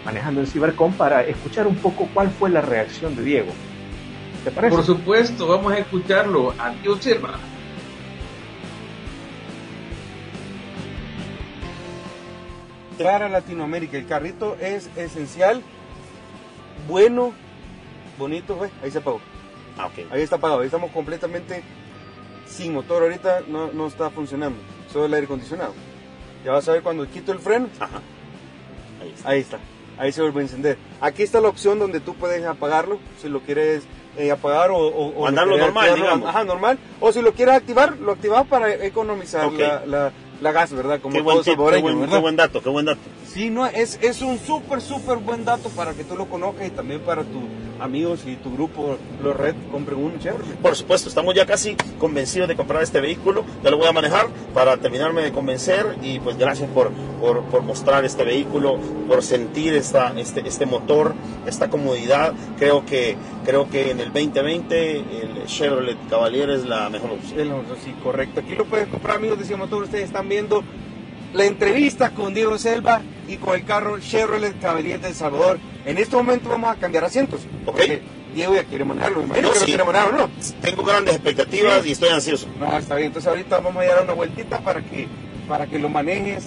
manejando 0.04 0.40
en 0.40 0.46
Cibercom 0.46 0.92
para 0.92 1.22
escuchar 1.22 1.66
un 1.66 1.76
poco 1.76 2.08
cuál 2.12 2.30
fue 2.30 2.50
la 2.50 2.60
reacción 2.60 3.14
de 3.14 3.22
Diego. 3.22 3.52
¿Te 4.42 4.50
parece? 4.50 4.74
Por 4.74 4.84
supuesto, 4.84 5.46
vamos 5.46 5.72
a 5.72 5.78
escucharlo. 5.78 6.54
Adiós, 6.58 6.98
Silva. 7.00 7.38
Para 13.02 13.28
Latinoamérica, 13.28 13.96
el 13.96 14.06
carrito 14.06 14.56
es 14.60 14.90
esencial, 14.96 15.62
bueno, 16.88 17.32
bonito, 18.18 18.56
güey. 18.56 18.70
Ahí 18.82 18.90
se 18.90 18.98
apagó. 18.98 19.20
Ah, 19.76 19.86
ok. 19.86 20.10
Ahí 20.10 20.22
está 20.22 20.36
apagado. 20.36 20.60
Ahí 20.60 20.66
estamos 20.66 20.90
completamente 20.90 21.62
sin 22.48 22.74
motor. 22.74 23.02
Ahorita 23.02 23.42
no, 23.46 23.72
no 23.72 23.86
está 23.86 24.10
funcionando. 24.10 24.58
Solo 24.92 25.06
el 25.06 25.14
aire 25.14 25.26
acondicionado. 25.26 25.74
Ya 26.44 26.52
vas 26.52 26.68
a 26.68 26.72
ver 26.72 26.82
cuando 26.82 27.08
quito 27.08 27.32
el 27.32 27.38
freno. 27.38 27.68
Ajá. 27.78 28.00
Ahí 29.00 29.10
está. 29.10 29.28
Ahí 29.28 29.40
está. 29.40 29.58
Ahí 29.98 30.12
se 30.12 30.22
vuelve 30.22 30.40
a 30.40 30.42
encender. 30.44 30.78
Aquí 31.00 31.22
está 31.24 31.40
la 31.40 31.48
opción 31.48 31.78
donde 31.78 32.00
tú 32.00 32.14
puedes 32.14 32.44
apagarlo. 32.44 32.98
Si 33.20 33.28
lo 33.28 33.40
quieres 33.40 33.82
eh, 34.16 34.30
apagar 34.30 34.70
o, 34.70 34.78
o, 34.78 35.24
Mandarlo 35.24 35.58
normal, 35.58 35.88
activarlo, 35.88 36.04
digamos. 36.04 36.28
Ajá, 36.28 36.44
normal. 36.44 36.78
O 37.00 37.12
si 37.12 37.20
lo 37.20 37.32
quieres 37.32 37.56
activar, 37.56 37.96
lo 37.98 38.12
activas 38.12 38.46
para 38.46 38.72
economizar 38.72 39.52
la, 39.52 39.84
la, 39.86 40.12
la 40.40 40.52
gas, 40.52 40.72
¿verdad? 40.72 41.00
Como 41.00 41.14
Qué 41.14 41.20
buen, 41.20 41.38
tip, 41.42 41.54
qué, 41.54 41.80
buen, 41.80 42.00
¿verdad? 42.00 42.14
qué 42.16 42.20
buen 42.20 42.36
dato, 42.36 42.62
qué 42.62 42.68
buen 42.68 42.86
dato. 42.86 43.00
Sí, 43.26 43.50
no, 43.50 43.66
es, 43.66 43.98
es 44.02 44.22
un 44.22 44.38
súper, 44.38 44.80
súper 44.80 45.18
buen 45.18 45.44
dato 45.44 45.68
para 45.70 45.94
que 45.94 46.04
tú 46.04 46.16
lo 46.16 46.26
conozcas 46.26 46.66
y 46.66 46.70
también 46.70 47.00
para 47.00 47.22
tus 47.22 47.42
amigos 47.80 48.24
y 48.26 48.36
tu 48.36 48.52
grupo, 48.52 48.96
los 49.22 49.36
Red, 49.36 49.54
compren 49.70 49.98
un 49.98 50.18
Chevrolet. 50.18 50.56
Por 50.56 50.74
supuesto, 50.76 51.08
estamos 51.08 51.34
ya 51.34 51.46
casi 51.46 51.76
convencidos 51.98 52.48
de 52.48 52.56
comprar 52.56 52.82
este 52.82 53.00
vehículo. 53.00 53.44
Ya 53.62 53.70
lo 53.70 53.78
voy 53.78 53.86
a 53.86 53.92
manejar 53.92 54.26
para 54.54 54.76
terminarme 54.76 55.22
de 55.22 55.32
convencer 55.32 55.96
y 56.02 56.20
pues 56.20 56.36
gracias 56.36 56.68
por, 56.70 56.90
por, 57.20 57.42
por 57.44 57.62
mostrar 57.62 58.04
este 58.04 58.24
vehículo, 58.24 58.78
por 59.06 59.22
sentir 59.22 59.74
esta, 59.74 60.12
este, 60.18 60.46
este 60.46 60.66
motor, 60.66 61.14
esta 61.46 61.68
comodidad. 61.68 62.32
Creo 62.58 62.84
que, 62.84 63.16
creo 63.44 63.68
que 63.68 63.90
en 63.90 64.00
el 64.00 64.12
2020 64.12 64.96
el 64.98 65.46
Chevrolet 65.46 65.96
Cavalier 66.08 66.50
es 66.50 66.64
la 66.64 66.88
mejor 66.90 67.12
opción. 67.12 67.64
Sí, 67.84 67.94
correcto. 68.02 68.40
Aquí 68.40 68.54
lo 68.54 68.64
puedes 68.64 68.88
comprar, 68.88 69.16
amigos 69.16 69.38
de 69.38 69.44
Cien 69.44 69.58
Motor. 69.58 69.84
Ustedes 69.84 70.04
están 70.04 70.28
viendo 70.28 70.62
la 71.34 71.44
entrevista 71.44 72.10
con 72.10 72.34
Diego 72.34 72.58
Selva 72.58 73.02
y 73.28 73.36
con 73.36 73.54
el 73.54 73.64
carro 73.64 73.98
Chevrolet 73.98 74.58
Cavalier 74.60 75.00
de 75.00 75.08
El 75.08 75.14
Salvador. 75.14 75.58
En 75.84 75.98
este 75.98 76.16
momento 76.16 76.48
vamos 76.48 76.70
a 76.70 76.76
cambiar 76.76 77.04
asientos. 77.04 77.40
Ok. 77.66 77.76
porque 77.76 78.02
Diego 78.34 78.54
ya 78.54 78.64
quiere 78.64 78.84
manejarlo. 78.84 79.22
Imagino 79.22 79.48
No, 79.48 79.52
que 79.54 79.58
lo 79.60 79.64
sí. 79.64 79.70
quiere 79.72 79.84
manejar, 79.84 80.14
¿o 80.14 80.16
no? 80.18 80.30
Tengo 80.60 80.82
grandes 80.84 81.14
expectativas 81.14 81.82
Sí. 81.82 81.88
y 81.88 81.92
estoy 81.92 82.08
ansioso. 82.10 82.46
No, 82.58 82.76
está 82.78 82.94
bien. 82.94 83.08
Entonces 83.08 83.28
ahorita 83.28 83.58
vamos 83.60 83.82
a 83.82 83.86
dar 83.86 84.04
una 84.04 84.12
vueltita 84.12 84.60
para 84.60 84.82
que 84.82 85.08
para 85.48 85.66
que 85.66 85.78
lo 85.78 85.88
manejes, 85.88 86.44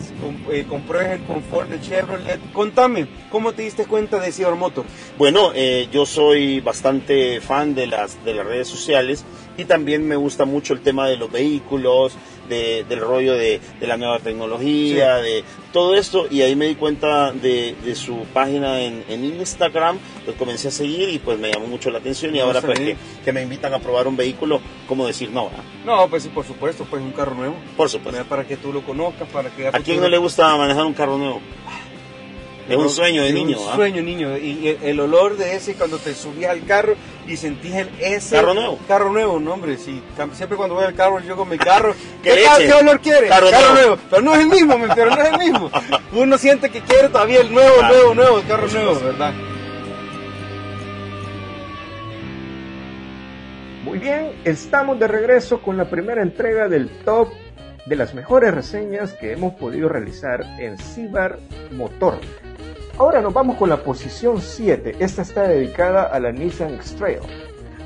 eh, 0.51 0.63
compruebes 0.69 1.13
el 1.19 1.25
confort 1.25 1.67
de 1.71 1.81
Chevrolet. 1.81 2.39
Contame, 2.53 3.07
¿cómo 3.31 3.51
te 3.51 3.63
diste 3.63 3.85
cuenta 3.85 4.19
de 4.19 4.31
Cyber 4.31 4.53
Motor? 4.53 4.85
Bueno, 5.17 5.49
eh, 5.55 5.87
yo 5.91 6.05
soy 6.05 6.59
bastante 6.59 7.41
fan 7.41 7.73
de 7.73 7.87
las, 7.87 8.23
de 8.23 8.35
las 8.35 8.45
redes 8.45 8.67
sociales 8.67 9.25
y 9.57 9.65
también 9.65 10.07
me 10.07 10.15
gusta 10.17 10.45
mucho 10.45 10.73
el 10.75 10.81
tema 10.81 11.07
de 11.07 11.17
los 11.17 11.31
vehículos, 11.31 12.13
de- 12.49 12.83
del 12.87 12.99
rollo 12.99 13.33
de, 13.33 13.59
de 13.79 13.87
la 13.87 13.97
nueva 13.97 14.19
tecnología, 14.19 15.15
de 15.17 15.43
todo 15.71 15.95
esto 15.95 16.27
y 16.29 16.41
ahí 16.41 16.55
me 16.55 16.67
di 16.67 16.75
cuenta 16.75 17.31
de, 17.31 17.75
de 17.83 17.95
su 17.95 18.25
página 18.33 18.81
en, 18.81 19.03
en 19.07 19.23
Instagram, 19.23 19.97
los 20.25 20.35
comencé 20.35 20.67
a 20.67 20.71
seguir 20.71 21.09
y 21.09 21.19
pues 21.19 21.39
me 21.39 21.51
llamó 21.51 21.67
mucho 21.67 21.89
la 21.89 21.99
atención 21.99 22.35
y 22.35 22.39
No, 22.39 22.45
ahora 22.45 22.61
pues 22.61 22.77
que, 22.79 22.97
que 23.23 23.31
me 23.31 23.41
invitan 23.41 23.73
a 23.73 23.79
probar 23.79 24.07
un 24.07 24.17
vehículo, 24.17 24.59
¿cómo 24.87 25.07
decir 25.07 25.29
no? 25.31 25.49
ah? 25.55 25.63
No, 25.85 26.07
pues 26.09 26.23
sí, 26.23 26.29
por 26.29 26.45
supuesto, 26.45 26.85
pues 26.89 27.01
un 27.01 27.11
carro 27.11 27.35
nuevo. 27.35 27.55
Por 27.77 27.89
supuesto. 27.89 28.23
Para 28.25 28.45
que 28.45 28.57
tú 28.57 28.73
lo 28.73 28.81
conozcas, 28.83 29.27
para 29.29 29.49
que... 29.49 29.67
¿A 29.67 29.71
quién 29.79 30.01
no 30.01 30.09
le 30.09 30.17
gusta 30.17 30.55
manejar 30.57 30.85
un 30.85 30.93
carro 30.93 31.17
nuevo? 31.17 31.41
Es 32.69 32.77
un 32.77 32.89
sueño 32.89 33.23
de 33.23 33.29
Es 33.29 33.33
niño, 33.33 33.59
Un 33.59 33.67
¿ah? 33.69 33.75
sueño, 33.75 34.01
niño. 34.01 34.37
Y 34.37 34.77
el 34.81 34.99
olor 34.99 35.35
de 35.35 35.55
ese 35.55 35.73
cuando 35.75 35.97
te 35.97 36.13
subías 36.13 36.51
al 36.51 36.63
carro 36.65 36.95
y 37.27 37.37
sentías 37.37 37.87
el 37.87 37.89
ese. 37.99 38.35
Carro 38.35 38.53
nuevo. 38.53 38.79
Carro 38.87 39.11
nuevo, 39.11 39.39
no, 39.39 39.53
hombre. 39.53 39.77
Sí, 39.77 40.01
siempre 40.33 40.57
cuando 40.57 40.75
voy 40.75 40.85
al 40.85 40.93
carro, 40.93 41.19
yo 41.19 41.35
con 41.35 41.49
mi 41.49 41.57
carro. 41.57 41.93
¿Qué 42.23 42.45
¿Qué, 42.57 42.65
qué 42.65 42.73
olor 42.73 42.99
quiere? 42.99 43.27
Carro 43.27 43.49
nuevo. 43.73 43.97
Pero 44.09 44.21
no 44.21 44.33
es 44.33 44.39
el 44.41 44.47
mismo, 44.47 44.77
men, 44.77 44.89
pero 44.95 45.09
no 45.11 45.21
es 45.21 45.29
el 45.31 45.37
mismo. 45.39 45.71
Uno 46.13 46.37
siente 46.37 46.69
que 46.69 46.81
quiere 46.81 47.09
todavía 47.09 47.41
el 47.41 47.53
nuevo, 47.53 47.75
Ah, 47.81 47.89
nuevo, 47.89 48.13
nuevo, 48.15 48.37
el 48.39 48.47
carro 48.47 48.67
nuevo. 48.67 48.99
¿verdad? 48.99 49.33
Muy 53.83 53.97
bien, 53.97 54.31
estamos 54.45 54.99
de 54.99 55.07
regreso 55.07 55.61
con 55.61 55.75
la 55.75 55.89
primera 55.89 56.21
entrega 56.21 56.67
del 56.67 56.89
top 57.03 57.29
de 57.85 57.95
las 57.95 58.13
mejores 58.13 58.53
reseñas 58.53 59.13
que 59.13 59.33
hemos 59.33 59.55
podido 59.55 59.89
realizar 59.89 60.41
en 60.59 60.77
Cibar 60.77 61.39
Motor. 61.71 62.19
Ahora 62.97 63.21
nos 63.21 63.33
vamos 63.33 63.57
con 63.57 63.69
la 63.69 63.83
posición 63.83 64.41
7. 64.41 64.97
Esta 64.99 65.21
está 65.21 65.43
dedicada 65.43 66.03
a 66.03 66.19
la 66.19 66.31
Nissan 66.31 66.75
X-Trail. 66.75 67.19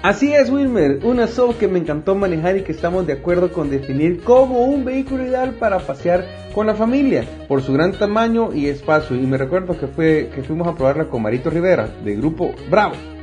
Así 0.02 0.34
es, 0.34 0.52
Wilmer, 0.52 1.00
una 1.04 1.26
SUV 1.26 1.58
que 1.58 1.68
me 1.68 1.80
encantó 1.80 2.14
manejar 2.14 2.58
y 2.58 2.64
que 2.64 2.74
estamos 2.74 3.08
de 3.08 3.14
acuerdo 3.14 3.52
con 3.52 3.72
definir 3.72 4.22
como 4.24 4.66
un 4.66 4.86
vehículo 4.86 5.26
ideal 5.26 5.56
para 5.56 5.80
pasear 5.80 6.26
con 6.54 6.68
la 6.68 6.76
familia 6.76 7.26
por 7.48 7.64
su 7.64 7.74
gran 7.74 7.92
tamaño 7.94 8.54
y 8.54 8.68
espacio. 8.68 9.16
Y 9.16 9.26
me 9.26 9.38
recuerdo 9.38 9.78
que 9.80 9.88
fue 9.88 10.30
que 10.36 10.44
fuimos 10.44 10.68
a 10.68 10.76
probarla 10.76 11.06
con 11.06 11.24
Marito 11.24 11.50
Rivera 11.50 11.88
de 12.04 12.16
grupo 12.16 12.54
Bravo. 12.70 13.15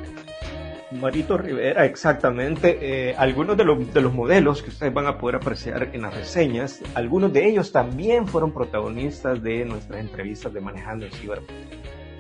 Marito 1.00 1.38
Rivera, 1.38 1.84
exactamente. 1.84 2.78
Eh, 3.10 3.14
algunos 3.16 3.56
de, 3.56 3.64
los- 3.64 3.92
de 3.92 4.00
los 4.00 4.12
modelos 4.14 4.62
que 4.62 4.70
ustedes 4.70 4.92
van 4.92 5.06
a 5.06 5.18
poder 5.18 5.36
apreciar 5.36 5.88
en 5.92 6.02
las 6.02 6.14
reseñas, 6.14 6.82
algunos 6.94 7.32
de 7.32 7.46
ellos 7.48 7.72
también 7.72 8.26
fueron 8.26 8.52
protagonistas 8.52 9.42
de 9.42 9.64
nuestras 9.64 10.00
entrevistas 10.00 10.52
de 10.52 10.60
Manejando 10.60 11.06
en 11.06 11.12
Ciber 11.12 11.40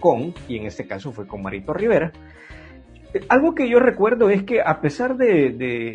con, 0.00 0.34
y 0.48 0.56
en 0.56 0.66
este 0.66 0.86
caso 0.86 1.12
fue 1.12 1.26
con 1.26 1.42
Marito 1.42 1.72
Rivera. 1.72 2.12
Eh, 3.14 3.20
Algo 3.28 3.54
que 3.54 3.68
yo 3.68 3.78
recuerdo 3.78 4.30
es 4.30 4.42
que 4.42 4.60
a 4.60 4.80
pesar 4.80 5.16
de, 5.16 5.50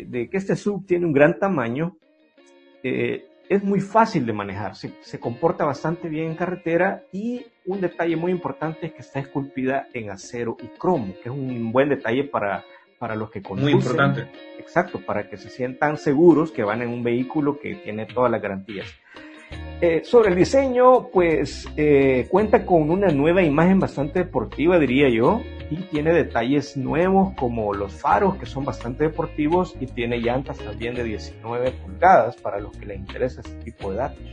de- 0.08 0.28
que 0.30 0.36
este 0.36 0.56
sub 0.56 0.86
tiene 0.86 1.04
un 1.06 1.12
gran 1.12 1.38
tamaño, 1.38 1.96
eh, 2.82 3.24
es 3.48 3.62
muy 3.64 3.80
fácil 3.80 4.24
de 4.26 4.32
manejar, 4.34 4.74
se 4.76 5.18
comporta 5.20 5.64
bastante 5.64 6.08
bien 6.08 6.26
en 6.32 6.36
carretera 6.36 7.02
y 7.12 7.46
un 7.68 7.82
detalle 7.82 8.16
muy 8.16 8.32
importante 8.32 8.86
es 8.86 8.92
que 8.94 9.02
está 9.02 9.20
esculpida 9.20 9.88
en 9.92 10.10
acero 10.10 10.56
y 10.62 10.68
cromo, 10.78 11.12
que 11.22 11.28
es 11.28 11.34
un 11.34 11.70
buen 11.70 11.90
detalle 11.90 12.24
para, 12.24 12.64
para 12.98 13.14
los 13.14 13.30
que 13.30 13.42
conducen. 13.42 13.74
Muy 13.74 13.82
importante. 13.82 14.26
Exacto, 14.58 15.00
para 15.04 15.28
que 15.28 15.36
se 15.36 15.50
sientan 15.50 15.98
seguros 15.98 16.50
que 16.50 16.64
van 16.64 16.80
en 16.80 16.88
un 16.88 17.02
vehículo 17.02 17.60
que 17.60 17.74
tiene 17.76 18.06
todas 18.06 18.30
las 18.30 18.40
garantías. 18.40 18.86
Eh, 19.80 20.00
sobre 20.02 20.30
el 20.30 20.34
diseño, 20.34 21.08
pues 21.12 21.68
eh, 21.76 22.26
cuenta 22.30 22.64
con 22.64 22.90
una 22.90 23.08
nueva 23.08 23.42
imagen 23.42 23.78
bastante 23.78 24.20
deportiva, 24.20 24.78
diría 24.78 25.10
yo, 25.10 25.42
y 25.70 25.76
tiene 25.76 26.12
detalles 26.14 26.76
nuevos 26.76 27.34
como 27.34 27.74
los 27.74 27.92
faros, 27.92 28.36
que 28.36 28.46
son 28.46 28.64
bastante 28.64 29.04
deportivos, 29.04 29.76
y 29.78 29.86
tiene 29.86 30.18
llantas 30.18 30.58
también 30.58 30.94
de 30.94 31.04
19 31.04 31.72
pulgadas 31.72 32.36
para 32.36 32.58
los 32.58 32.76
que 32.76 32.86
les 32.86 32.98
interesa 32.98 33.42
este 33.42 33.70
tipo 33.70 33.90
de 33.90 33.98
datos. 33.98 34.24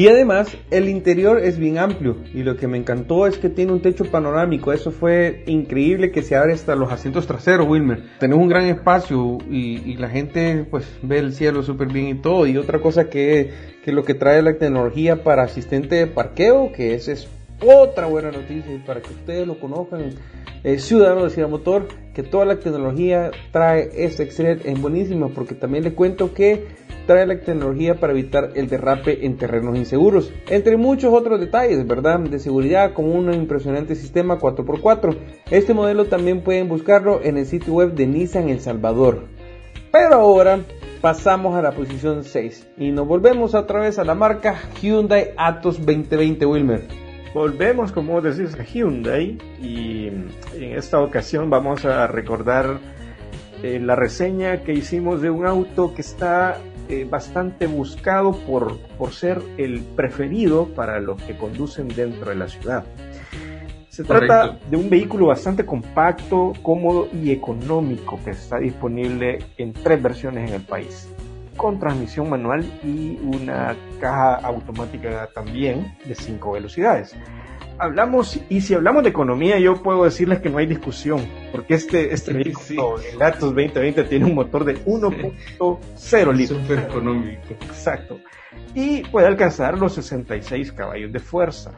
Y 0.00 0.08
además, 0.08 0.56
el 0.70 0.88
interior 0.88 1.40
es 1.44 1.58
bien 1.58 1.76
amplio 1.76 2.16
y 2.32 2.42
lo 2.42 2.56
que 2.56 2.66
me 2.66 2.78
encantó 2.78 3.26
es 3.26 3.36
que 3.36 3.50
tiene 3.50 3.72
un 3.72 3.82
techo 3.82 4.06
panorámico. 4.06 4.72
Eso 4.72 4.92
fue 4.92 5.42
increíble 5.44 6.10
que 6.10 6.22
se 6.22 6.36
abre 6.36 6.54
hasta 6.54 6.74
los 6.74 6.90
asientos 6.90 7.26
traseros, 7.26 7.68
Wilmer. 7.68 8.04
Tenemos 8.18 8.42
un 8.42 8.48
gran 8.48 8.64
espacio 8.64 9.36
y, 9.50 9.98
la 9.98 10.08
gente 10.08 10.64
pues 10.70 10.86
ve 11.02 11.18
el 11.18 11.34
cielo 11.34 11.62
súper 11.62 11.88
bien 11.88 12.08
y 12.08 12.14
todo. 12.14 12.46
Y 12.46 12.56
otra 12.56 12.80
cosa 12.80 13.10
que, 13.10 13.50
que 13.84 13.92
lo 13.92 14.02
que 14.02 14.14
trae 14.14 14.40
la 14.40 14.56
tecnología 14.56 15.22
para 15.22 15.42
asistente 15.42 15.96
de 15.96 16.06
parqueo, 16.06 16.72
que 16.72 16.94
esa 16.94 17.12
es 17.12 17.28
otra 17.64 18.06
buena 18.06 18.30
noticia 18.30 18.82
para 18.84 19.00
que 19.00 19.10
ustedes 19.10 19.46
lo 19.46 19.58
conozcan. 19.58 20.14
eh, 20.62 20.78
ciudadano 20.78 21.24
de 21.24 21.30
Ciudad 21.30 21.48
Motor, 21.48 21.88
que 22.14 22.22
toda 22.22 22.44
la 22.44 22.58
tecnología 22.58 23.30
trae 23.50 23.90
este 23.94 24.24
Excel 24.24 24.60
es 24.64 24.80
buenísima 24.80 25.28
porque 25.28 25.54
también 25.54 25.84
le 25.84 25.94
cuento 25.94 26.34
que 26.34 26.66
trae 27.06 27.26
la 27.26 27.40
tecnología 27.40 27.96
para 27.96 28.12
evitar 28.12 28.50
el 28.54 28.68
derrape 28.68 29.26
en 29.26 29.36
terrenos 29.36 29.76
inseguros, 29.76 30.32
entre 30.48 30.76
muchos 30.76 31.12
otros 31.12 31.40
detalles, 31.40 31.86
¿verdad? 31.86 32.20
De 32.20 32.38
seguridad 32.38 32.92
como 32.92 33.12
un 33.12 33.32
impresionante 33.32 33.94
sistema 33.94 34.38
4x4. 34.38 35.16
Este 35.50 35.74
modelo 35.74 36.04
también 36.04 36.42
pueden 36.42 36.68
buscarlo 36.68 37.20
en 37.22 37.36
el 37.36 37.46
sitio 37.46 37.74
web 37.74 37.94
de 37.94 38.06
Nissan 38.06 38.48
El 38.48 38.60
Salvador. 38.60 39.24
Pero 39.90 40.14
ahora 40.14 40.60
pasamos 41.00 41.56
a 41.56 41.62
la 41.62 41.72
posición 41.72 42.22
6 42.22 42.68
y 42.78 42.92
nos 42.92 43.08
volvemos 43.08 43.54
otra 43.54 43.80
vez 43.80 43.98
a 43.98 44.04
la 44.04 44.14
marca 44.14 44.56
Hyundai 44.80 45.30
Atos 45.36 45.78
2020 45.84 46.46
Wilmer. 46.46 47.09
Volvemos, 47.32 47.92
como 47.92 48.20
decís, 48.20 48.58
a 48.58 48.64
Hyundai 48.64 49.38
y 49.62 50.08
en 50.08 50.32
esta 50.54 51.00
ocasión 51.00 51.48
vamos 51.48 51.84
a 51.84 52.08
recordar 52.08 52.80
eh, 53.62 53.78
la 53.78 53.94
reseña 53.94 54.62
que 54.64 54.72
hicimos 54.72 55.22
de 55.22 55.30
un 55.30 55.46
auto 55.46 55.94
que 55.94 56.00
está 56.00 56.58
eh, 56.88 57.06
bastante 57.08 57.68
buscado 57.68 58.32
por, 58.32 58.78
por 58.98 59.12
ser 59.12 59.40
el 59.58 59.80
preferido 59.94 60.66
para 60.74 60.98
los 60.98 61.22
que 61.22 61.36
conducen 61.36 61.86
dentro 61.86 62.30
de 62.30 62.36
la 62.36 62.48
ciudad. 62.48 62.84
Se 63.90 64.02
trata 64.02 64.58
de 64.68 64.76
un 64.76 64.90
vehículo 64.90 65.26
bastante 65.26 65.64
compacto, 65.64 66.52
cómodo 66.62 67.08
y 67.12 67.30
económico 67.30 68.18
que 68.24 68.30
está 68.30 68.58
disponible 68.58 69.38
en 69.56 69.72
tres 69.72 70.02
versiones 70.02 70.48
en 70.48 70.56
el 70.56 70.62
país, 70.62 71.08
con 71.60 71.78
transmisión 71.78 72.30
manual 72.30 72.64
y 72.82 73.18
una 73.22 73.76
caja 74.00 74.36
automática 74.36 75.28
también 75.34 75.94
de 76.06 76.14
cinco 76.14 76.52
velocidades. 76.52 77.14
hablamos, 77.76 78.40
y 78.48 78.62
si 78.62 78.72
hablamos 78.72 79.02
de 79.02 79.10
economía, 79.10 79.58
yo 79.58 79.82
puedo 79.82 80.04
decirles 80.04 80.38
que 80.38 80.48
no 80.48 80.56
hay 80.56 80.64
discusión, 80.64 81.20
porque 81.52 81.74
este, 81.74 82.14
este 82.14 82.32
vehículo, 82.32 82.96
el 82.98 83.20
Atos 83.20 83.54
2020, 83.54 84.04
tiene 84.04 84.24
un 84.24 84.36
motor 84.36 84.64
de 84.64 84.82
1.0 84.86 86.32
litros. 86.34 86.62
Súper 86.62 86.78
económico. 86.78 87.42
Exacto. 87.50 88.18
Y 88.74 89.02
puede 89.02 89.26
alcanzar 89.26 89.76
los 89.76 89.92
66 89.92 90.72
caballos 90.72 91.12
de 91.12 91.18
fuerza. 91.18 91.72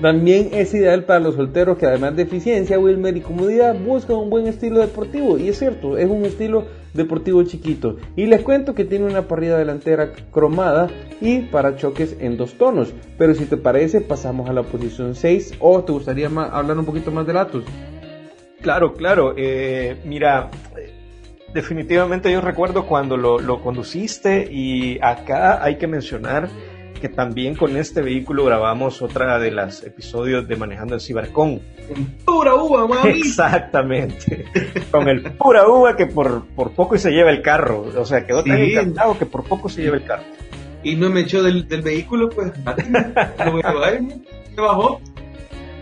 También 0.00 0.48
es 0.52 0.72
ideal 0.72 1.04
para 1.04 1.20
los 1.20 1.34
solteros 1.34 1.76
que 1.76 1.84
además 1.84 2.16
de 2.16 2.22
eficiencia, 2.22 2.78
Wilmer 2.78 3.14
y 3.14 3.20
comodidad 3.20 3.78
buscan 3.78 4.16
un 4.16 4.30
buen 4.30 4.46
estilo 4.46 4.80
deportivo. 4.80 5.36
Y 5.36 5.50
es 5.50 5.58
cierto, 5.58 5.98
es 5.98 6.08
un 6.08 6.24
estilo 6.24 6.79
deportivo 6.94 7.42
chiquito. 7.42 7.96
Y 8.16 8.26
les 8.26 8.42
cuento 8.42 8.74
que 8.74 8.84
tiene 8.84 9.06
una 9.06 9.28
parrilla 9.28 9.56
delantera 9.56 10.12
cromada 10.30 10.88
y 11.20 11.40
para 11.40 11.76
choques 11.76 12.16
en 12.20 12.36
dos 12.36 12.54
tonos. 12.54 12.92
Pero 13.18 13.34
si 13.34 13.46
te 13.46 13.56
parece, 13.56 14.00
pasamos 14.00 14.48
a 14.48 14.52
la 14.52 14.62
posición 14.62 15.14
6 15.14 15.54
o 15.60 15.82
te 15.84 15.92
gustaría 15.92 16.26
hablar 16.26 16.78
un 16.78 16.84
poquito 16.84 17.10
más 17.10 17.26
de 17.26 17.38
Atos. 17.38 17.64
Claro, 18.60 18.94
claro. 18.94 19.34
Eh, 19.36 19.96
mira, 20.04 20.50
definitivamente 21.54 22.30
yo 22.30 22.40
recuerdo 22.40 22.86
cuando 22.86 23.16
lo, 23.16 23.38
lo 23.38 23.62
conduciste 23.62 24.48
y 24.50 24.98
acá 25.00 25.62
hay 25.62 25.76
que 25.76 25.86
mencionar 25.86 26.48
que 27.00 27.08
también 27.08 27.56
con 27.56 27.76
este 27.76 28.02
vehículo 28.02 28.44
grabamos 28.44 29.02
otra 29.02 29.38
de 29.38 29.50
los 29.50 29.82
episodios 29.82 30.46
de 30.46 30.56
Manejando 30.56 30.94
el 30.94 31.00
Cibercon. 31.00 31.60
pura 32.24 32.54
uva, 32.54 32.86
mami. 32.86 33.20
Exactamente. 33.20 34.44
con 34.90 35.08
el 35.08 35.22
pura 35.22 35.66
uva 35.66 35.96
que 35.96 36.06
por, 36.06 36.46
por 36.48 36.72
poco 36.72 36.96
se 36.98 37.10
lleva 37.10 37.30
el 37.30 37.42
carro. 37.42 37.86
O 37.96 38.04
sea, 38.04 38.26
quedó 38.26 38.44
tan 38.44 38.58
encantado 38.58 39.18
que 39.18 39.26
por 39.26 39.44
poco 39.44 39.68
se 39.68 39.82
lleva 39.82 39.96
el 39.96 40.04
carro. 40.04 40.24
Y 40.82 40.96
no 40.96 41.10
me 41.10 41.20
echó 41.20 41.42
del, 41.42 41.66
del 41.66 41.82
vehículo, 41.82 42.30
pues. 42.30 42.52
¿Se 44.54 44.60
bajó? 44.60 45.00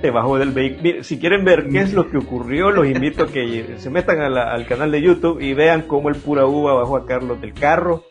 Te 0.01 0.11
bajó 0.11 0.39
del 0.39 0.53
vehículo. 0.53 1.05
Si 1.05 1.19
quieren 1.19 1.45
ver 1.45 1.69
qué 1.69 1.81
es 1.81 1.93
lo 1.93 2.09
que 2.09 2.19
ocurrió, 2.19 2.71
los 2.71 2.87
invito 2.87 3.25
a 3.25 3.27
que 3.27 3.75
se 3.79 3.91
metan 3.91 4.21
al 4.21 4.67
canal 4.67 4.93
de 4.93 5.03
YouTube 5.03 5.41
y 5.41 5.55
vean 5.55 5.83
cómo 5.83 6.09
el 6.09 6.17
pura 6.17 6.47
uva 6.47 6.75
bajó 6.75 6.97
a 6.97 7.07
Carlos 7.07 7.41
del 7.41 7.53
carro 7.53 8.05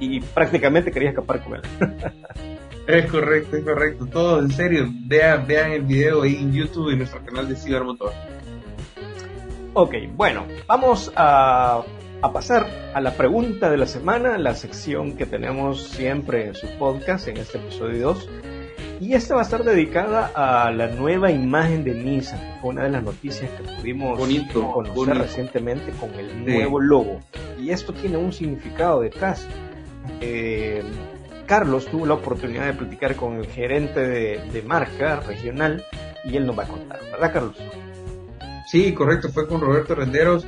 y 0.00 0.20
prácticamente 0.20 0.90
quería 0.90 1.10
escapar 1.10 1.44
con 1.44 1.56
él. 1.56 1.62
es 2.86 3.10
correcto, 3.10 3.56
es 3.56 3.64
correcto. 3.64 4.06
Todo 4.06 4.40
en 4.40 4.50
serio. 4.50 4.88
Vean, 4.88 5.46
vean 5.46 5.72
el 5.72 5.82
video 5.82 6.22
ahí 6.22 6.36
en 6.36 6.52
YouTube 6.52 6.90
y 6.90 6.96
nuestro 6.96 7.24
canal 7.24 7.48
de 7.48 7.54
Cibermotor. 7.54 8.12
Ok, 9.74 9.94
bueno, 10.16 10.46
vamos 10.66 11.12
a, 11.14 11.84
a, 12.22 12.32
pasar 12.32 12.66
a 12.92 13.00
la 13.00 13.12
pregunta 13.12 13.70
de 13.70 13.76
la 13.76 13.86
semana, 13.86 14.36
la 14.36 14.54
sección 14.54 15.16
que 15.16 15.26
tenemos 15.26 15.84
siempre 15.84 16.48
en 16.48 16.54
su 16.54 16.66
podcast, 16.76 17.28
en 17.28 17.36
este 17.36 17.58
episodio 17.58 18.08
2. 18.08 18.28
Y 19.00 19.14
esta 19.14 19.34
va 19.34 19.40
a 19.40 19.44
estar 19.44 19.64
dedicada 19.64 20.30
a 20.34 20.70
la 20.72 20.88
nueva 20.88 21.30
imagen 21.30 21.84
de 21.84 21.94
Nissan, 21.94 22.38
que 22.38 22.60
fue 22.60 22.70
una 22.70 22.82
de 22.82 22.90
las 22.90 23.02
noticias 23.02 23.50
que 23.52 23.62
pudimos 23.62 24.20
conocer 24.52 25.16
recientemente 25.16 25.90
con 25.92 26.12
el 26.20 26.44
nuevo 26.44 26.78
logo. 26.80 27.20
Y 27.58 27.70
esto 27.70 27.94
tiene 27.94 28.18
un 28.18 28.30
significado 28.30 29.00
detrás. 29.00 29.48
Eh, 30.20 30.82
Carlos 31.46 31.86
tuvo 31.86 32.06
la 32.06 32.14
oportunidad 32.14 32.66
de 32.66 32.74
platicar 32.74 33.16
con 33.16 33.34
el 33.34 33.46
gerente 33.46 34.00
de, 34.00 34.62
marca 34.62 35.18
regional 35.18 35.84
y 36.22 36.36
él 36.36 36.46
nos 36.46 36.56
va 36.56 36.62
a 36.62 36.68
contar, 36.68 37.00
¿verdad 37.10 37.32
Carlos? 37.32 37.56
Sí, 38.68 38.92
correcto, 38.92 39.30
fue 39.30 39.48
con 39.48 39.60
Roberto 39.60 39.96
Renderos, 39.96 40.46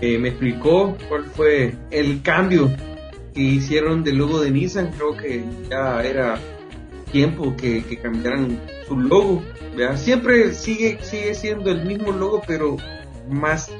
eh, 0.00 0.18
me 0.18 0.30
explicó 0.30 0.96
cuál 1.08 1.24
fue 1.26 1.76
el 1.92 2.20
cambio 2.22 2.68
que 3.32 3.40
hicieron 3.40 4.02
del 4.02 4.16
logo 4.16 4.40
de 4.40 4.50
Nissan, 4.50 4.90
creo 4.90 5.16
que 5.16 5.44
ya 5.70 6.02
era 6.02 6.40
tiempo 7.12 7.54
que, 7.56 7.84
cambiaran 8.02 8.58
su 8.88 8.98
logo, 8.98 9.44
siempre 9.94 10.52
sigue, 10.52 10.98
sigue 11.02 11.34
siendo 11.34 11.70
el 11.70 11.84
mismo 11.84 12.10
logo, 12.10 12.42
pero 12.44 12.76
más, 13.28 13.70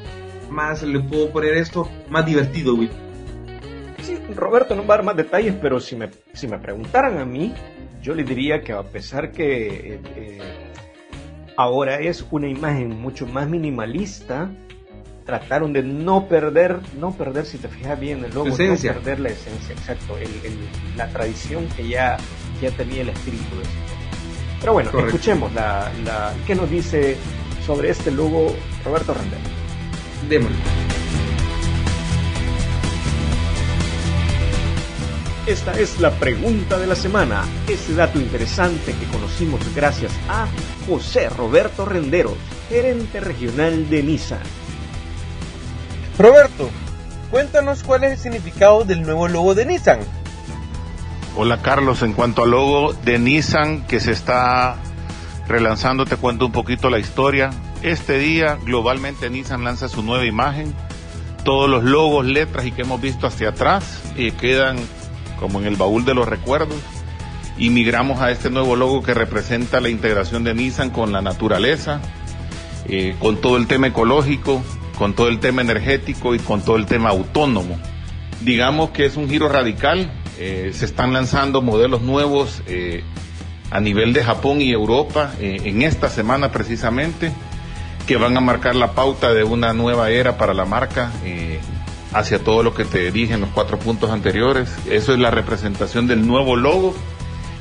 más 0.48 0.84
le 0.84 1.00
puedo 1.00 1.30
poner 1.30 1.54
esto, 1.54 1.90
más 2.08 2.24
divertido, 2.24 2.76
güey 2.76 3.09
Roberto 4.34 4.74
no 4.74 4.86
va 4.86 4.94
a 4.94 4.96
dar 4.98 5.06
más 5.06 5.16
detalles, 5.16 5.54
pero 5.60 5.80
si 5.80 5.96
me, 5.96 6.10
si 6.32 6.46
me 6.48 6.58
preguntaran 6.58 7.18
a 7.18 7.24
mí, 7.24 7.52
yo 8.02 8.14
le 8.14 8.24
diría 8.24 8.62
que 8.62 8.72
a 8.72 8.82
pesar 8.82 9.32
que 9.32 9.94
eh, 9.94 10.00
eh, 10.16 10.38
ahora 11.56 12.00
es 12.00 12.24
una 12.30 12.48
imagen 12.48 13.00
mucho 13.00 13.26
más 13.26 13.48
minimalista, 13.48 14.50
trataron 15.24 15.72
de 15.72 15.82
no 15.82 16.26
perder, 16.26 16.80
no 16.98 17.12
perder, 17.12 17.46
si 17.46 17.58
te 17.58 17.68
fijas 17.68 17.98
bien 18.00 18.24
el 18.24 18.34
logo, 18.34 18.48
no 18.48 18.56
perder 18.56 19.20
la 19.20 19.28
esencia, 19.28 19.74
exacto, 19.74 20.16
la 20.96 21.08
tradición 21.08 21.66
que 21.76 21.86
ya, 21.86 22.16
ya 22.60 22.70
tenía 22.72 23.02
el 23.02 23.10
espíritu 23.10 23.56
de 23.56 23.64
Pero 24.60 24.72
bueno, 24.72 24.90
escuchemos 25.06 25.52
la, 25.52 25.90
la, 26.04 26.34
qué 26.46 26.54
nos 26.54 26.70
dice 26.70 27.16
sobre 27.64 27.90
este 27.90 28.10
logo 28.10 28.54
Roberto 28.84 29.14
Render. 29.14 29.38
Démosle. 30.28 30.79
Esta 35.46 35.72
es 35.72 35.98
la 36.00 36.10
pregunta 36.10 36.78
de 36.78 36.86
la 36.86 36.94
semana. 36.94 37.44
Ese 37.66 37.94
dato 37.94 38.20
interesante 38.20 38.92
que 38.92 39.06
conocimos 39.06 39.60
gracias 39.74 40.12
a 40.28 40.46
José 40.86 41.30
Roberto 41.30 41.86
Renderos, 41.86 42.36
gerente 42.68 43.20
regional 43.20 43.88
de 43.88 44.02
Nissan. 44.02 44.42
Roberto, 46.18 46.68
cuéntanos 47.30 47.82
cuál 47.82 48.04
es 48.04 48.12
el 48.12 48.18
significado 48.18 48.84
del 48.84 49.00
nuevo 49.00 49.28
logo 49.28 49.54
de 49.54 49.64
Nissan. 49.64 50.00
Hola 51.34 51.62
Carlos, 51.62 52.02
en 52.02 52.12
cuanto 52.12 52.42
al 52.42 52.50
logo 52.50 52.92
de 52.92 53.18
Nissan 53.18 53.86
que 53.86 53.98
se 53.98 54.12
está 54.12 54.76
relanzando, 55.48 56.04
te 56.04 56.16
cuento 56.16 56.46
un 56.46 56.52
poquito 56.52 56.90
la 56.90 56.98
historia. 56.98 57.48
Este 57.80 58.18
día 58.18 58.58
globalmente 58.62 59.30
Nissan 59.30 59.64
lanza 59.64 59.88
su 59.88 60.02
nueva 60.02 60.26
imagen. 60.26 60.74
Todos 61.44 61.70
los 61.70 61.82
logos, 61.82 62.26
letras 62.26 62.66
y 62.66 62.72
que 62.72 62.82
hemos 62.82 63.00
visto 63.00 63.26
hacia 63.26 63.48
atrás 63.48 64.02
eh, 64.16 64.32
quedan 64.32 64.76
como 65.40 65.58
en 65.58 65.66
el 65.66 65.76
baúl 65.76 66.04
de 66.04 66.14
los 66.14 66.28
recuerdos, 66.28 66.78
y 67.58 67.70
migramos 67.70 68.20
a 68.20 68.30
este 68.30 68.50
nuevo 68.50 68.76
logo 68.76 69.02
que 69.02 69.14
representa 69.14 69.80
la 69.80 69.88
integración 69.88 70.44
de 70.44 70.54
Nissan 70.54 70.90
con 70.90 71.12
la 71.12 71.20
naturaleza, 71.20 72.00
eh, 72.88 73.14
con 73.18 73.40
todo 73.40 73.56
el 73.56 73.66
tema 73.66 73.88
ecológico, 73.88 74.62
con 74.96 75.14
todo 75.14 75.28
el 75.28 75.40
tema 75.40 75.62
energético 75.62 76.34
y 76.34 76.38
con 76.38 76.62
todo 76.62 76.76
el 76.76 76.86
tema 76.86 77.10
autónomo. 77.10 77.78
Digamos 78.42 78.90
que 78.90 79.04
es 79.04 79.16
un 79.16 79.28
giro 79.28 79.48
radical, 79.48 80.10
eh, 80.38 80.70
se 80.72 80.86
están 80.86 81.12
lanzando 81.12 81.60
modelos 81.60 82.00
nuevos 82.00 82.62
eh, 82.66 83.02
a 83.70 83.80
nivel 83.80 84.12
de 84.12 84.24
Japón 84.24 84.62
y 84.62 84.72
Europa 84.72 85.32
en 85.38 85.82
esta 85.82 86.08
semana 86.08 86.50
precisamente, 86.50 87.30
que 88.06 88.16
van 88.16 88.36
a 88.36 88.40
marcar 88.40 88.74
la 88.74 88.92
pauta 88.92 89.32
de 89.32 89.44
una 89.44 89.72
nueva 89.72 90.10
era 90.10 90.36
para 90.36 90.54
la 90.54 90.64
marca 90.64 91.12
hacia 92.12 92.42
todo 92.42 92.62
lo 92.62 92.74
que 92.74 92.84
te 92.84 93.10
dije 93.12 93.34
en 93.34 93.40
los 93.40 93.50
cuatro 93.50 93.78
puntos 93.78 94.10
anteriores. 94.10 94.70
Eso 94.88 95.12
es 95.12 95.18
la 95.18 95.30
representación 95.30 96.06
del 96.06 96.26
nuevo 96.26 96.56
logo, 96.56 96.94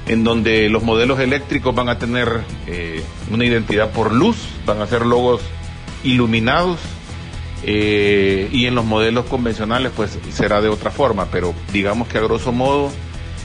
en 0.08 0.24
donde 0.24 0.70
los 0.70 0.84
modelos 0.84 1.20
eléctricos 1.20 1.76
van 1.76 1.90
a 1.90 2.00
tener 2.00 2.42
eh, 2.68 3.04
una 3.32 3.46
identidad 3.46 3.92
por 3.92 4.14
luz, 4.14 4.38
van 4.66 4.82
a 4.82 4.88
ser 4.88 5.06
logos 5.06 5.42
iluminados, 6.04 6.80
eh, 7.64 8.50
y 8.52 8.66
en 8.68 8.76
los 8.76 8.86
modelos 8.86 9.26
convencionales 9.26 9.92
pues 9.96 10.18
será 10.32 10.62
de 10.62 10.70
otra 10.70 10.92
forma, 10.92 11.26
pero 11.26 11.54
digamos 11.74 12.08
que 12.08 12.18
a 12.18 12.22
grosso 12.22 12.54
modo 12.54 12.90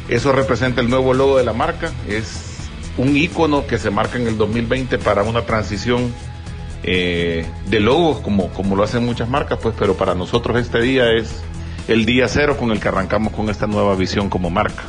eso 0.08 0.32
representa 0.32 0.80
el 0.80 0.88
nuevo 0.88 1.14
logo 1.14 1.36
de 1.36 1.44
la 1.44 1.52
marca, 1.52 1.92
es 2.08 2.54
un 2.96 3.16
icono 3.16 3.66
que 3.66 3.78
se 3.78 3.90
marca 3.90 4.18
en 4.18 4.28
el 4.28 4.38
2020 4.38 4.98
para 4.98 5.24
una 5.24 5.42
transición 5.42 6.14
eh, 6.84 7.46
de 7.66 7.80
logos 7.80 8.20
como, 8.20 8.48
como 8.50 8.76
lo 8.76 8.82
hacen 8.82 9.04
muchas 9.04 9.28
marcas, 9.28 9.58
pues, 9.62 9.74
pero 9.78 9.94
para 9.94 10.14
nosotros 10.14 10.58
este 10.58 10.80
día 10.82 11.10
es 11.12 11.42
el 11.88 12.04
día 12.04 12.28
cero 12.28 12.56
con 12.58 12.70
el 12.70 12.80
que 12.80 12.88
arrancamos 12.88 13.32
con 13.32 13.48
esta 13.48 13.66
nueva 13.66 13.94
visión 13.94 14.28
como 14.28 14.50
marca. 14.50 14.82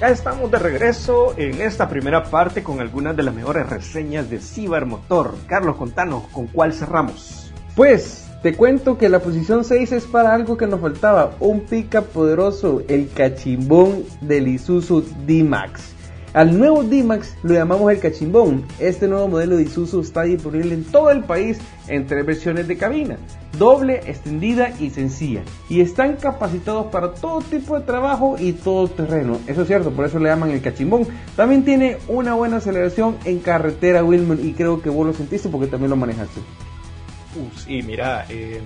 Ya 0.00 0.08
estamos 0.08 0.50
de 0.50 0.58
regreso 0.58 1.34
en 1.38 1.62
esta 1.62 1.88
primera 1.88 2.24
parte 2.24 2.62
con 2.62 2.80
algunas 2.80 3.16
de 3.16 3.22
las 3.22 3.34
mejores 3.34 3.68
reseñas 3.70 4.28
de 4.28 4.38
Cibermotor. 4.38 5.34
Carlos, 5.46 5.76
contanos, 5.76 6.24
¿con 6.32 6.46
cuál 6.48 6.74
cerramos? 6.74 7.52
Pues 7.74 8.26
te 8.42 8.54
cuento 8.54 8.98
que 8.98 9.08
la 9.08 9.20
posición 9.20 9.64
6 9.64 9.92
es 9.92 10.04
para 10.04 10.34
algo 10.34 10.58
que 10.58 10.66
nos 10.66 10.80
faltaba, 10.80 11.34
un 11.40 11.60
pica 11.60 12.02
poderoso, 12.02 12.82
el 12.88 13.08
cachimbón 13.08 14.04
del 14.20 14.48
Isuzu 14.48 15.02
D-Max. 15.26 15.93
Al 16.34 16.58
nuevo 16.58 16.82
D-Max 16.82 17.36
lo 17.44 17.54
llamamos 17.54 17.92
el 17.92 18.00
cachimbón. 18.00 18.64
Este 18.80 19.06
nuevo 19.06 19.28
modelo 19.28 19.56
de 19.56 19.62
Isuzu 19.62 20.00
está 20.00 20.24
disponible 20.24 20.74
en 20.74 20.82
todo 20.82 21.12
el 21.12 21.22
país 21.22 21.58
en 21.86 22.08
tres 22.08 22.26
versiones 22.26 22.66
de 22.66 22.76
cabina, 22.76 23.18
doble, 23.56 24.00
extendida 24.04 24.74
y 24.80 24.90
sencilla. 24.90 25.42
Y 25.68 25.80
están 25.80 26.16
capacitados 26.16 26.86
para 26.86 27.14
todo 27.14 27.40
tipo 27.40 27.78
de 27.78 27.86
trabajo 27.86 28.34
y 28.36 28.52
todo 28.52 28.88
terreno. 28.88 29.38
Eso 29.46 29.62
es 29.62 29.68
cierto, 29.68 29.92
por 29.92 30.06
eso 30.06 30.18
le 30.18 30.28
llaman 30.28 30.50
el 30.50 30.60
cachimbón. 30.60 31.06
También 31.36 31.64
tiene 31.64 31.98
una 32.08 32.34
buena 32.34 32.56
aceleración 32.56 33.16
en 33.24 33.38
carretera, 33.38 34.02
Wilmer, 34.02 34.44
y 34.44 34.54
creo 34.54 34.82
que 34.82 34.90
vos 34.90 35.06
lo 35.06 35.12
sentiste 35.12 35.48
porque 35.48 35.68
también 35.68 35.90
lo 35.90 35.96
manejaste. 35.96 36.40
Uh, 36.40 37.58
sí, 37.60 37.80
mira, 37.82 38.26
eh, 38.28 38.60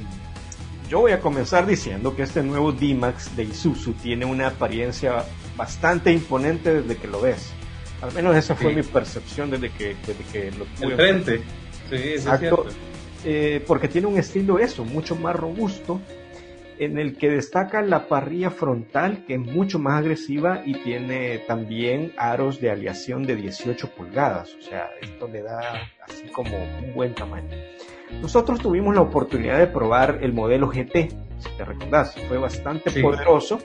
yo 0.89 1.01
voy 1.01 1.13
a 1.13 1.21
comenzar 1.21 1.67
diciendo 1.67 2.17
que 2.17 2.23
este 2.23 2.43
nuevo 2.43 2.73
D-Max 2.73 3.37
de 3.37 3.45
Isuzu 3.45 3.93
tiene 3.93 4.25
una 4.25 4.47
apariencia 4.47 5.27
bastante 5.55 6.11
imponente 6.11 6.81
desde 6.81 6.97
que 6.97 7.09
lo 7.09 7.21
ves 7.21 7.58
Al 8.01 8.13
menos 8.13 8.37
esa 8.37 8.55
fue 8.55 8.75
mi 8.75 8.83
percepción 8.83 9.51
desde 9.51 9.71
que, 9.71 9.97
desde 10.07 10.25
que 10.33 10.51
lo 10.53 10.65
tuve. 10.67 10.87
El 10.87 10.95
frente. 10.95 11.43
Sí, 11.91 11.97
Exacto. 11.97 12.67
Eh, 13.25 13.65
porque 13.67 13.89
tiene 13.89 14.07
un 14.07 14.17
estilo 14.19 14.59
eso, 14.59 14.85
mucho 14.85 15.17
más 15.17 15.35
robusto, 15.35 16.01
en 16.79 16.99
el 16.99 17.17
que 17.17 17.29
destaca 17.29 17.83
la 17.83 18.07
parrilla 18.07 18.51
frontal, 18.51 19.25
que 19.27 19.35
es 19.35 19.41
mucho 19.41 19.81
más 19.81 19.99
agresiva 19.99 20.63
y 20.65 20.75
tiene 20.75 21.39
también 21.39 22.13
aros 22.17 22.61
de 22.61 22.71
aleación 22.71 23.25
de 23.25 23.35
18 23.35 23.91
pulgadas. 23.91 24.55
O 24.55 24.63
sea, 24.63 24.91
esto 25.03 25.27
le 25.27 25.43
da 25.43 25.91
así 26.09 26.29
como 26.29 26.57
un 26.57 26.95
buen 26.95 27.15
tamaño. 27.15 27.51
Nosotros 28.23 28.61
tuvimos 28.61 28.95
la 28.95 29.03
oportunidad 29.03 29.59
de 29.59 29.67
probar 29.67 30.21
el 30.23 30.33
modelo 30.33 30.69
GT, 30.69 31.11
si 31.39 31.51
te 31.57 31.65
recordás, 31.65 32.15
fue 32.29 32.39
bastante 32.39 32.91
poderoso 33.03 33.59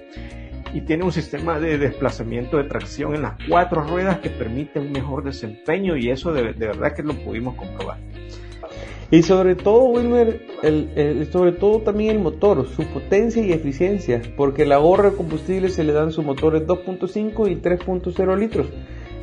y 0.74 0.82
tiene 0.82 1.04
un 1.04 1.12
sistema 1.12 1.60
de 1.60 1.78
desplazamiento 1.78 2.58
de 2.58 2.64
tracción 2.64 3.16
en 3.16 3.22
las 3.22 3.34
cuatro 3.48 3.84
ruedas 3.84 4.20
que 4.20 4.30
permite 4.30 4.80
un 4.80 4.92
mejor 4.92 5.24
desempeño 5.24 5.96
y 5.96 6.10
eso 6.10 6.34
de, 6.34 6.54
verdad 6.54 6.96
que 6.96 7.04
lo 7.04 7.14
pudimos 7.14 7.56
comprobar. 7.56 7.98
Y 9.12 9.22
sobre 9.22 9.56
todo, 9.56 9.84
Wilmer, 9.84 10.42
sobre 11.32 11.52
todo 11.52 11.82
también 11.82 12.16
el 12.16 12.20
motor, 12.20 12.68
su 12.68 12.84
potencia 12.86 13.44
y 13.44 13.52
eficiencia, 13.52 14.20
porque 14.36 14.64
el 14.64 14.72
ahorro 14.72 15.12
de 15.12 15.18
combustible 15.18 15.70
se 15.70 15.84
le 15.84 15.94
dan 15.94 16.12
sus 16.12 16.26
motores 16.26 16.64
2.5 16.66 17.52
y 17.52 17.56
3.0 17.58 18.40
litros. 18.40 18.68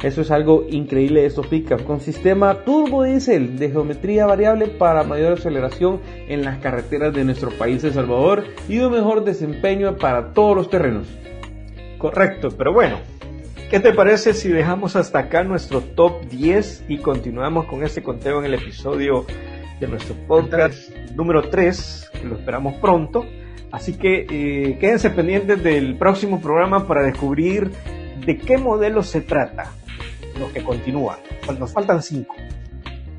Eso 0.02 0.22
es 0.22 0.30
algo 0.30 0.64
increíble 0.70 1.22
de 1.22 1.26
estos 1.26 1.48
pickups, 1.48 1.82
con 1.82 2.00
sistema 2.00 2.64
turbo 2.64 3.02
diésel 3.02 3.58
de 3.58 3.70
geometría 3.70 4.24
variable 4.26 4.68
para 4.68 5.02
mayor 5.02 5.32
aceleración 5.32 6.00
en 6.28 6.42
las 6.42 6.58
carreteras 6.58 7.12
de 7.12 7.24
nuestro 7.24 7.50
país 7.50 7.82
El 7.82 7.92
Salvador 7.92 8.44
y 8.68 8.78
un 8.78 8.92
mejor 8.92 9.24
desempeño 9.24 9.96
para 9.96 10.32
todos 10.32 10.56
los 10.56 10.70
terrenos. 10.70 11.06
Correcto, 12.00 12.48
pero 12.56 12.72
bueno, 12.72 12.98
¿qué 13.68 13.78
te 13.78 13.92
parece 13.92 14.32
si 14.32 14.48
dejamos 14.48 14.96
hasta 14.96 15.18
acá 15.18 15.44
nuestro 15.44 15.82
top 15.82 16.22
10 16.30 16.86
y 16.88 16.96
continuamos 16.96 17.66
con 17.66 17.84
este 17.84 18.02
conteo 18.02 18.38
en 18.38 18.46
el 18.46 18.54
episodio 18.54 19.26
de 19.78 19.86
nuestro 19.86 20.14
podcast 20.26 20.88
número 21.14 21.50
3, 21.50 22.10
que 22.14 22.26
lo 22.26 22.36
esperamos 22.36 22.76
pronto? 22.76 23.26
Así 23.70 23.98
que 23.98 24.26
eh, 24.30 24.78
quédense 24.80 25.10
pendientes 25.10 25.62
del 25.62 25.98
próximo 25.98 26.40
programa 26.40 26.86
para 26.86 27.02
descubrir 27.02 27.70
de 28.24 28.38
qué 28.38 28.56
modelo 28.56 29.02
se 29.02 29.20
trata, 29.20 29.70
lo 30.38 30.50
que 30.54 30.64
continúa. 30.64 31.18
Pues 31.44 31.58
nos 31.58 31.70
faltan 31.70 32.02
5 32.02 32.34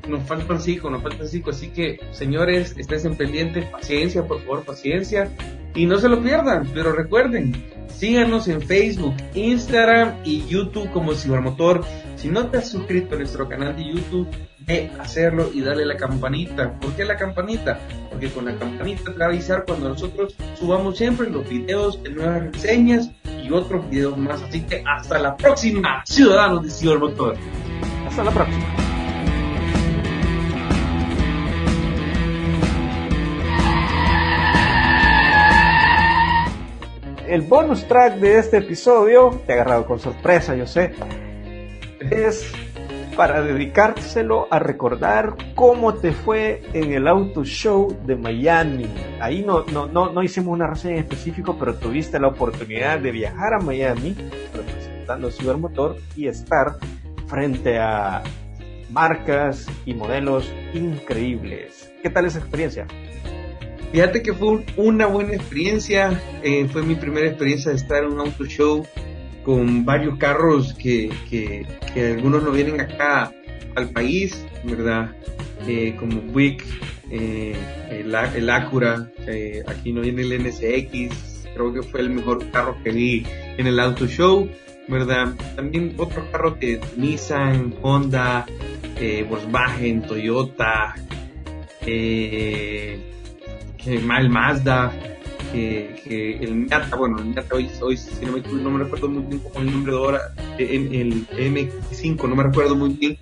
nos 0.08 0.24
faltan 0.24 0.60
cinco, 0.60 0.90
nos 0.90 1.00
faltan 1.00 1.28
cinco, 1.28 1.50
así 1.50 1.68
que 1.70 2.00
señores, 2.10 2.74
estén 2.76 3.14
pendientes, 3.14 3.64
paciencia, 3.66 4.24
por 4.24 4.40
favor, 4.40 4.64
paciencia, 4.64 5.30
y 5.74 5.86
no 5.86 5.98
se 5.98 6.08
lo 6.08 6.22
pierdan, 6.22 6.68
pero 6.74 6.92
recuerden, 6.92 7.54
síganos 7.88 8.48
en 8.48 8.60
Facebook, 8.62 9.14
Instagram 9.34 10.16
y 10.24 10.46
YouTube 10.46 10.90
como 10.90 11.14
Cibermotor. 11.14 11.84
Si 12.16 12.28
no 12.28 12.46
te 12.46 12.58
has 12.58 12.70
suscrito 12.70 13.14
a 13.14 13.18
nuestro 13.18 13.48
canal 13.48 13.74
de 13.76 13.84
YouTube, 13.84 14.28
ve 14.60 14.90
a 14.98 15.02
hacerlo 15.02 15.50
y 15.52 15.60
dale 15.60 15.84
la 15.84 15.96
campanita. 15.96 16.78
¿Por 16.78 16.92
qué 16.92 17.04
la 17.04 17.16
campanita? 17.16 17.80
Porque 18.10 18.30
con 18.30 18.44
la 18.44 18.56
campanita 18.56 19.12
te 19.12 19.18
va 19.18 19.26
a 19.26 19.28
avisar 19.28 19.64
cuando 19.66 19.88
nosotros 19.88 20.36
subamos 20.58 20.98
siempre 20.98 21.30
los 21.30 21.48
videos 21.48 22.02
de 22.02 22.10
nuevas 22.10 22.52
reseñas 22.52 23.10
y 23.42 23.50
otros 23.50 23.88
videos 23.90 24.16
más. 24.16 24.42
Así 24.42 24.62
que 24.62 24.84
hasta 24.86 25.18
la 25.18 25.36
próxima, 25.36 26.02
ciudadanos 26.04 26.62
de 26.64 26.70
Cibermotor. 26.70 27.36
Hasta 28.06 28.24
la 28.24 28.30
próxima. 28.30 28.81
El 37.32 37.40
bonus 37.40 37.88
track 37.88 38.16
de 38.16 38.38
este 38.38 38.58
episodio, 38.58 39.40
te 39.46 39.52
ha 39.52 39.54
agarrado 39.54 39.86
con 39.86 39.98
sorpresa, 39.98 40.54
yo 40.54 40.66
sé, 40.66 40.92
es 42.10 42.52
para 43.16 43.40
dedicárselo 43.40 44.48
a 44.50 44.58
recordar 44.58 45.36
cómo 45.54 45.94
te 45.94 46.12
fue 46.12 46.62
en 46.74 46.92
el 46.92 47.08
auto 47.08 47.42
show 47.42 47.96
de 48.04 48.16
Miami. 48.16 48.86
Ahí 49.18 49.42
no, 49.42 49.64
no, 49.72 49.86
no, 49.86 50.12
no 50.12 50.22
hicimos 50.22 50.52
una 50.52 50.66
reseña 50.66 50.98
en 50.98 51.06
pero 51.58 51.74
tuviste 51.76 52.20
la 52.20 52.28
oportunidad 52.28 52.98
de 52.98 53.12
viajar 53.12 53.54
a 53.54 53.60
Miami 53.60 54.14
representando 54.54 55.30
Cibermotor 55.30 55.96
y 56.14 56.26
estar 56.26 56.76
frente 57.28 57.78
a 57.78 58.22
marcas 58.90 59.66
y 59.86 59.94
modelos 59.94 60.52
increíbles. 60.74 61.90
¿Qué 62.02 62.10
tal 62.10 62.26
esa 62.26 62.40
experiencia? 62.40 62.86
Fíjate 63.92 64.22
que 64.22 64.32
fue 64.32 64.64
una 64.76 65.06
buena 65.06 65.34
experiencia. 65.34 66.18
Eh, 66.42 66.66
fue 66.72 66.82
mi 66.82 66.94
primera 66.94 67.26
experiencia 67.26 67.72
de 67.72 67.76
estar 67.76 68.02
en 68.02 68.12
un 68.12 68.20
auto 68.20 68.46
show 68.46 68.86
con 69.44 69.84
varios 69.84 70.16
carros 70.16 70.72
que, 70.72 71.10
que, 71.28 71.66
algunos 72.16 72.42
no 72.42 72.52
vienen 72.52 72.80
acá 72.80 73.30
al 73.74 73.90
país, 73.90 74.46
¿verdad? 74.64 75.14
Eh, 75.68 75.94
como 75.98 76.22
Buick, 76.22 76.64
eh, 77.10 77.54
el, 77.90 78.48
Acura, 78.50 79.10
aquí 79.66 79.92
no 79.92 80.00
viene 80.00 80.22
el 80.22 80.42
NSX, 80.42 81.44
creo 81.54 81.74
que 81.74 81.82
fue 81.82 82.00
el 82.00 82.08
mejor 82.10 82.50
carro 82.50 82.76
que 82.82 82.92
vi 82.92 83.26
en 83.58 83.66
el 83.66 83.78
auto 83.78 84.06
show, 84.06 84.48
¿verdad? 84.88 85.34
También 85.54 85.94
otros 85.98 86.24
carros 86.32 86.58
de 86.60 86.80
Nissan, 86.96 87.74
Honda, 87.82 88.46
Volkswagen, 89.28 90.00
Toyota, 90.02 90.94
que 93.84 93.96
el 93.96 94.30
Mazda, 94.30 94.92
que, 95.52 96.38
el 96.40 96.54
Miata, 96.54 96.96
bueno, 96.96 97.18
el 97.18 97.26
Miata 97.26 97.54
hoy, 97.54 97.68
hoy 97.80 97.96
si 97.96 98.24
no 98.24 98.32
me, 98.32 98.70
me 98.70 98.84
recuerdo 98.84 99.08
muy 99.08 99.22
bien 99.24 99.40
con 99.40 99.62
el 99.62 99.72
nombre 99.72 99.92
de 99.92 99.98
ahora, 99.98 100.20
el 100.58 101.26
M5, 101.28 102.28
no 102.28 102.36
me 102.36 102.42
recuerdo 102.44 102.74
muy 102.74 102.90
bien, 102.90 103.18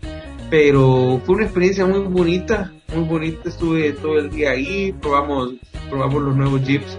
pero 0.50 1.20
fue 1.24 1.36
una 1.36 1.44
experiencia 1.44 1.86
muy 1.86 2.00
bonita, 2.00 2.72
muy 2.94 3.04
bonita, 3.04 3.48
estuve 3.48 3.92
todo 3.92 4.18
el 4.18 4.30
día 4.30 4.50
ahí, 4.50 4.92
probamos, 5.00 5.54
probamos 5.88 6.22
los 6.22 6.36
nuevos 6.36 6.62
Jeeps 6.64 6.98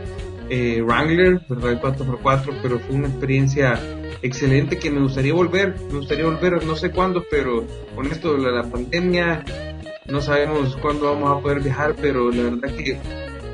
eh, 0.50 0.82
Wrangler, 0.82 1.42
¿verdad? 1.48 1.82
4x4, 1.82 2.60
pero 2.62 2.80
fue 2.80 2.96
una 2.96 3.08
experiencia 3.08 3.80
excelente 4.22 4.78
que 4.78 4.92
me 4.92 5.02
gustaría 5.02 5.34
volver, 5.34 5.76
me 5.92 6.00
gustaría 6.00 6.26
volver, 6.26 6.64
no 6.66 6.76
sé 6.76 6.92
cuándo, 6.92 7.24
pero 7.30 7.66
con 7.96 8.08
esto 8.08 8.36
de 8.36 8.52
la 8.52 8.64
pandemia, 8.64 9.46
no 10.08 10.20
sabemos 10.20 10.76
cuándo 10.78 11.06
vamos 11.14 11.38
a 11.38 11.42
poder 11.42 11.62
viajar, 11.62 11.96
pero 12.00 12.32
la 12.32 12.44
verdad 12.44 12.76
que 12.76 12.98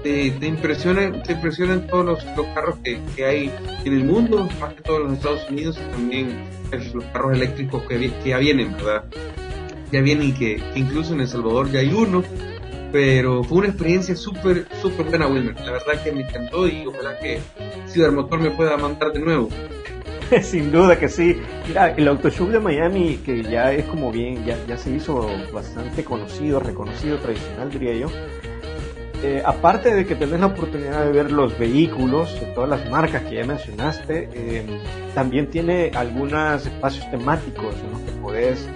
te, 0.07 0.31
te, 0.31 0.47
impresionan, 0.47 1.21
te 1.23 1.33
impresionan 1.33 1.87
todos 1.87 2.05
los, 2.05 2.23
carros 2.53 2.77
que, 2.83 2.99
que, 3.15 3.25
hay 3.25 3.51
en 3.83 3.93
el 3.93 4.05
mundo, 4.05 4.47
más 4.59 4.73
que 4.73 4.81
todos 4.81 5.01
los 5.01 5.13
Estados 5.13 5.49
Unidos, 5.49 5.77
y 5.77 5.91
también 5.91 6.45
los 6.93 7.03
carros 7.05 7.33
eléctricos 7.33 7.83
que, 7.83 8.11
que 8.23 8.29
ya 8.29 8.37
vienen, 8.37 8.73
¿verdad? 8.73 9.03
Ya 9.91 10.01
vienen 10.01 10.29
y 10.29 10.31
que, 10.31 10.61
incluso 10.75 11.13
en 11.13 11.21
El 11.21 11.27
Salvador 11.27 11.69
ya 11.71 11.79
hay 11.79 11.93
uno, 11.93 12.23
pero 12.91 13.43
fue 13.43 13.59
una 13.59 13.67
experiencia 13.67 14.15
súper, 14.15 14.65
súper 14.81 15.07
buena, 15.07 15.27
Wilmer. 15.27 15.55
La 15.59 15.71
verdad 15.71 16.01
que 16.01 16.11
me 16.13 16.21
encantó 16.21 16.67
y 16.67 16.85
ojalá 16.85 17.19
que 17.19 17.39
Cibermotor 17.89 18.39
me 18.39 18.51
pueda 18.51 18.77
mandar 18.77 19.11
de 19.11 19.19
nuevo. 19.19 19.49
Sin 20.41 20.71
duda 20.71 20.97
que 20.97 21.09
sí. 21.09 21.37
Mira, 21.67 21.91
el 21.91 22.07
Auto 22.07 22.29
Show 22.29 22.47
de 22.47 22.59
Miami, 22.59 23.17
que 23.25 23.43
ya 23.43 23.73
es 23.73 23.85
como 23.85 24.11
bien, 24.11 24.45
ya, 24.45 24.57
ya 24.67 24.77
se 24.77 24.91
hizo 24.91 25.29
bastante 25.53 26.03
conocido, 26.03 26.59
reconocido, 26.61 27.17
tradicional, 27.17 27.69
diría 27.69 27.93
yo 27.93 28.09
eh, 29.23 29.41
aparte 29.45 29.93
de 29.93 30.05
que 30.05 30.15
tenés 30.15 30.39
la 30.39 30.47
oportunidad 30.47 31.05
de 31.05 31.11
ver 31.11 31.31
los 31.31 31.57
vehículos 31.57 32.39
de 32.39 32.47
todas 32.47 32.69
las 32.69 32.89
marcas 32.89 33.23
que 33.23 33.35
ya 33.35 33.45
mencionaste, 33.45 34.29
eh, 34.33 34.65
también 35.15 35.47
tiene 35.47 35.91
algunos 35.95 36.65
espacios 36.65 37.09
temáticos 37.09 37.75
en 37.83 37.91
los 37.91 38.01
que 38.01 38.11
podés 38.21 38.69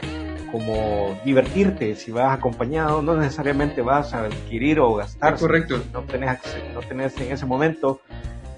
como 0.51 1.17
divertirte 1.23 1.95
si 1.95 2.11
vas 2.11 2.37
acompañado, 2.37 3.01
no 3.01 3.15
necesariamente 3.15 3.81
vas 3.81 4.13
a 4.13 4.25
adquirir 4.25 4.79
o 4.79 4.95
gastar. 4.95 5.37
correcto. 5.37 5.81
no 5.93 6.01
tenés, 6.01 6.39
no 6.73 6.81
tenés 6.81 7.17
en 7.19 7.31
ese 7.31 7.45
momento 7.45 8.01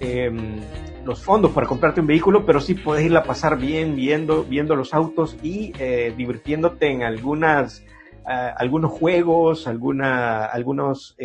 em, 0.00 0.60
los 1.04 1.22
fondos 1.22 1.52
para 1.52 1.66
comprarte 1.66 2.00
un 2.00 2.06
vehículo, 2.06 2.44
pero 2.44 2.60
sí 2.60 2.74
podés 2.74 3.06
ir 3.06 3.16
a 3.16 3.22
pasar 3.22 3.58
bien 3.58 3.94
viendo, 3.94 4.44
viendo 4.44 4.74
los 4.74 4.92
autos 4.92 5.36
y 5.42 5.72
eh, 5.78 6.12
divirtiéndote 6.16 6.90
en 6.90 7.02
algunas, 7.02 7.84
algunos 8.26 8.92
juegos, 8.92 9.66
alguna, 9.66 10.44
algunos 10.46 11.16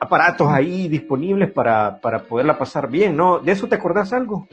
aparatos 0.00 0.48
ahí 0.48 0.88
disponibles 0.88 1.52
para, 1.52 2.00
para 2.00 2.22
poderla 2.22 2.58
pasar 2.58 2.90
bien, 2.90 3.16
¿no? 3.16 3.38
¿De 3.38 3.52
eso 3.52 3.68
te 3.68 3.74
acordás 3.74 4.12
algo? 4.12 4.48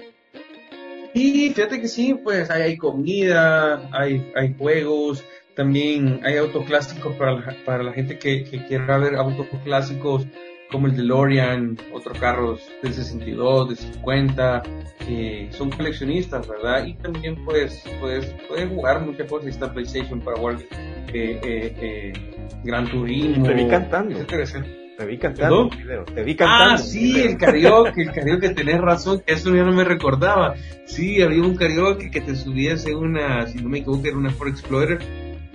Sí, 1.13 1.51
fíjate 1.55 1.81
que 1.81 1.87
sí, 1.87 2.13
pues 2.13 2.49
hay, 2.51 2.61
hay 2.63 2.77
comida, 2.77 3.89
hay, 3.91 4.31
hay 4.35 4.53
juegos, 4.55 5.23
también 5.55 6.19
hay 6.23 6.37
autos 6.37 6.65
clásicos 6.65 7.15
para 7.15 7.31
la, 7.31 7.55
para 7.65 7.81
la 7.81 7.93
gente 7.93 8.19
que, 8.19 8.43
que 8.43 8.65
quiera 8.65 8.97
ver 8.97 9.15
autos 9.15 9.47
clásicos 9.63 10.27
como 10.71 10.87
el 10.87 10.95
DeLorean, 10.95 11.77
otros 11.93 12.19
carros 12.19 12.61
del 12.83 12.93
62, 12.93 13.69
de 13.69 13.75
50, 13.75 14.63
que 14.99 15.49
son 15.51 15.69
coleccionistas, 15.69 16.47
¿verdad? 16.47 16.85
Y 16.85 16.95
también 16.95 17.43
pues 17.45 17.83
puedes, 17.99 18.25
puedes 18.47 18.69
jugar 18.69 19.01
muchas 19.01 19.29
cosas, 19.29 19.49
está 19.49 19.71
PlayStation 19.71 20.19
para 20.19 20.37
jugar 20.37 20.57
eh, 21.13 21.39
eh, 21.43 21.75
eh, 21.81 22.13
Gran 22.63 22.89
Turismo. 22.89 23.45
Te 23.45 23.53
vi 23.53 23.67
cantando. 23.67 24.25
Te 24.25 25.05
vi 25.05 25.17
cantando. 25.17 25.69
Te 26.13 26.23
vi 26.23 26.35
cantando. 26.35 26.73
Ah, 26.73 26.77
sí, 26.77 27.21
el 27.21 27.37
karaoke, 27.37 28.01
el 28.01 28.11
karaoke, 28.11 28.49
tenés 28.49 28.81
razón, 28.81 29.21
eso 29.27 29.55
ya 29.55 29.63
no 29.63 29.71
me 29.71 29.83
recordaba. 29.83 30.55
Sí, 30.85 31.21
había 31.21 31.43
un 31.43 31.55
karaoke 31.55 32.09
que 32.09 32.21
te 32.21 32.35
subías 32.35 32.85
en 32.87 32.95
una, 32.95 33.45
si 33.47 33.59
no 33.59 33.69
me 33.69 33.79
equivoco, 33.79 34.07
era 34.07 34.17
una 34.17 34.31
Ford 34.31 34.49
Explorer 34.49 34.99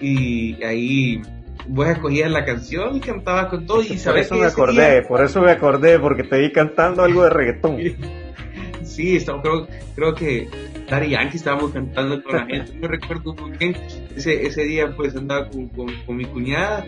y 0.01 0.63
ahí 0.63 1.21
vos 1.67 1.89
escogías 1.89 2.31
la 2.31 2.45
canción 2.45 2.97
y 2.97 3.01
cantabas 3.01 3.47
con 3.47 3.67
todo 3.67 3.83
y 3.83 3.99
sabes 3.99 4.29
Por 4.29 4.39
eso 4.39 4.45
me 4.45 4.47
acordé, 4.47 5.03
por 5.03 5.25
eso 5.25 5.41
me 5.41 5.51
acordé, 5.51 5.99
porque 5.99 6.25
te 6.25 6.39
vi 6.39 6.53
cantando 6.53 7.03
algo 7.03 7.25
de 7.25 7.31
reggaetón. 7.31 7.79
sí, 8.83 9.19
creo, 9.25 9.69
creo 9.95 10.15
que 10.15 10.49
Daddy 10.89 11.11
Yankee 11.11 11.37
estábamos 11.37 11.73
cantando 11.73 12.23
con 12.23 12.37
la 12.37 12.47
gente, 12.47 12.75
no 12.75 12.89
recuerdo 12.89 13.35
muy 13.35 13.57
bien, 13.57 13.77
ese, 14.15 14.47
ese 14.47 14.65
día 14.65 14.95
pues 14.95 15.17
andaba 15.17 15.49
con, 15.49 15.69
con, 15.69 16.17
mi 16.17 16.25
cuñada 16.27 16.85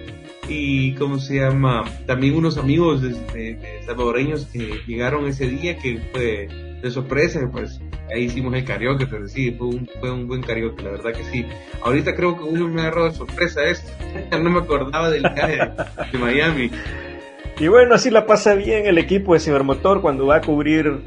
y 0.48 0.94
cómo 0.94 1.18
se 1.18 1.36
llama, 1.36 1.84
también 2.06 2.34
unos 2.34 2.58
amigos 2.58 3.00
de, 3.00 3.80
salvadoreños 3.86 4.46
que 4.46 4.80
llegaron 4.86 5.26
ese 5.26 5.48
día 5.48 5.78
que 5.78 6.00
fue 6.12 6.48
de 6.82 6.90
sorpresa, 6.90 7.40
pues 7.50 7.80
ahí 8.12 8.24
hicimos 8.24 8.54
el 8.54 8.64
karaoke, 8.64 9.06
pero 9.06 9.28
sí, 9.28 9.52
fue 9.52 9.68
un, 9.68 9.88
fue 10.00 10.10
un 10.10 10.26
buen 10.26 10.42
karaoke, 10.42 10.82
la 10.82 10.90
verdad 10.90 11.12
que 11.12 11.24
sí. 11.24 11.46
Ahorita 11.82 12.14
creo 12.14 12.36
que 12.36 12.44
uno 12.44 12.68
me 12.68 12.80
ha 12.80 12.84
agarrado 12.84 13.10
de 13.10 13.14
sorpresa 13.14 13.64
esto, 13.64 13.90
no 14.42 14.50
me 14.50 14.60
acordaba 14.60 15.10
del 15.10 15.22
viaje 15.22 15.58
de 16.12 16.18
Miami. 16.18 16.70
Y 17.58 17.68
bueno, 17.68 17.94
así 17.94 18.10
la 18.10 18.26
pasa 18.26 18.54
bien 18.54 18.86
el 18.86 18.98
equipo 18.98 19.34
de 19.34 19.40
Cibermotor 19.40 20.00
cuando 20.00 20.26
va 20.26 20.36
a 20.36 20.40
cubrir 20.40 21.02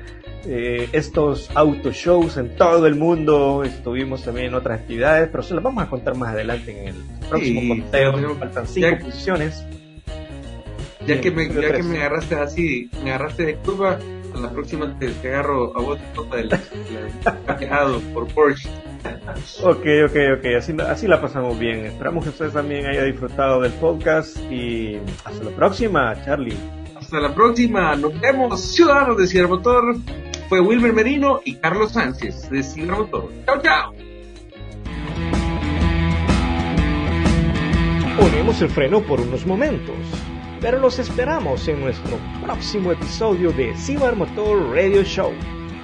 eh, 0.45 0.87
estos 0.93 1.49
auto 1.55 1.91
shows 1.91 2.37
en 2.37 2.55
todo 2.55 2.87
el 2.87 2.95
mundo. 2.95 3.63
Estuvimos 3.65 4.23
también 4.23 4.47
en 4.47 4.53
otras 4.53 4.79
actividades, 4.79 5.27
pero 5.29 5.43
se 5.43 5.53
las 5.53 5.63
vamos 5.63 5.83
a 5.83 5.89
contar 5.89 6.15
más 6.15 6.29
adelante 6.29 6.71
en 6.71 6.87
el 6.87 6.95
próximo 7.29 7.67
conteo. 7.67 8.35
Faltan 8.35 8.67
cinco 8.67 9.05
posiciones. 9.05 9.65
Ya 11.05 11.21
que, 11.21 11.31
me, 11.31 11.47
ya 11.47 11.73
que 11.73 11.83
me 11.83 11.97
agarraste 11.99 12.35
así, 12.35 12.89
me 13.01 13.11
agarraste 13.11 13.45
de 13.45 13.55
curva, 13.55 13.97
a 14.37 14.41
la 14.41 14.51
próxima 14.51 14.97
te, 14.99 15.07
agarro 15.27 15.77
a 15.77 15.81
vos 15.81 15.99
del 16.31 16.49
paquejado 17.45 17.99
por 18.13 18.27
Porsche. 18.33 18.69
Ok, 19.63 19.85
ok, 20.05 20.17
ok, 20.37 20.45
así, 20.57 20.75
así 20.87 21.07
la 21.07 21.21
pasamos 21.21 21.57
bien. 21.57 21.85
Esperamos 21.85 22.23
que 22.23 22.29
ustedes 22.29 22.53
también 22.53 22.85
hayan 22.85 23.05
disfrutado 23.05 23.61
del 23.61 23.73
podcast 23.73 24.37
y 24.51 24.99
hasta 25.25 25.43
la 25.43 25.51
próxima, 25.51 26.13
Charlie. 26.23 26.57
Hasta 26.95 27.19
la 27.19 27.33
próxima, 27.33 27.95
nos 27.95 28.19
vemos, 28.19 28.61
ciudadanos 28.61 29.17
de 29.17 29.27
Sierra 29.27 29.47
Motor. 29.47 29.95
Fue 30.49 30.59
Wilmer 30.59 30.93
Merino 30.93 31.41
y 31.43 31.55
Carlos 31.55 31.93
Sánchez 31.93 32.49
de 32.49 32.63
Sierra 32.63 32.97
Motor. 32.97 33.31
Chao, 33.45 33.61
chao. 33.61 33.93
Ponemos 38.19 38.61
el 38.61 38.69
freno 38.69 39.01
por 39.01 39.21
unos 39.21 39.45
momentos, 39.45 39.95
pero 40.59 40.79
los 40.79 40.99
esperamos 40.99 41.67
en 41.67 41.81
nuestro 41.81 42.17
próximo 42.43 42.91
episodio 42.91 43.51
de 43.51 43.75
Cibar 43.75 44.15
Motor 44.15 44.73
Radio 44.73 45.03
Show. 45.03 45.33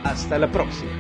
Hasta 0.04 0.38
la 0.38 0.52
próxima. 0.52 0.92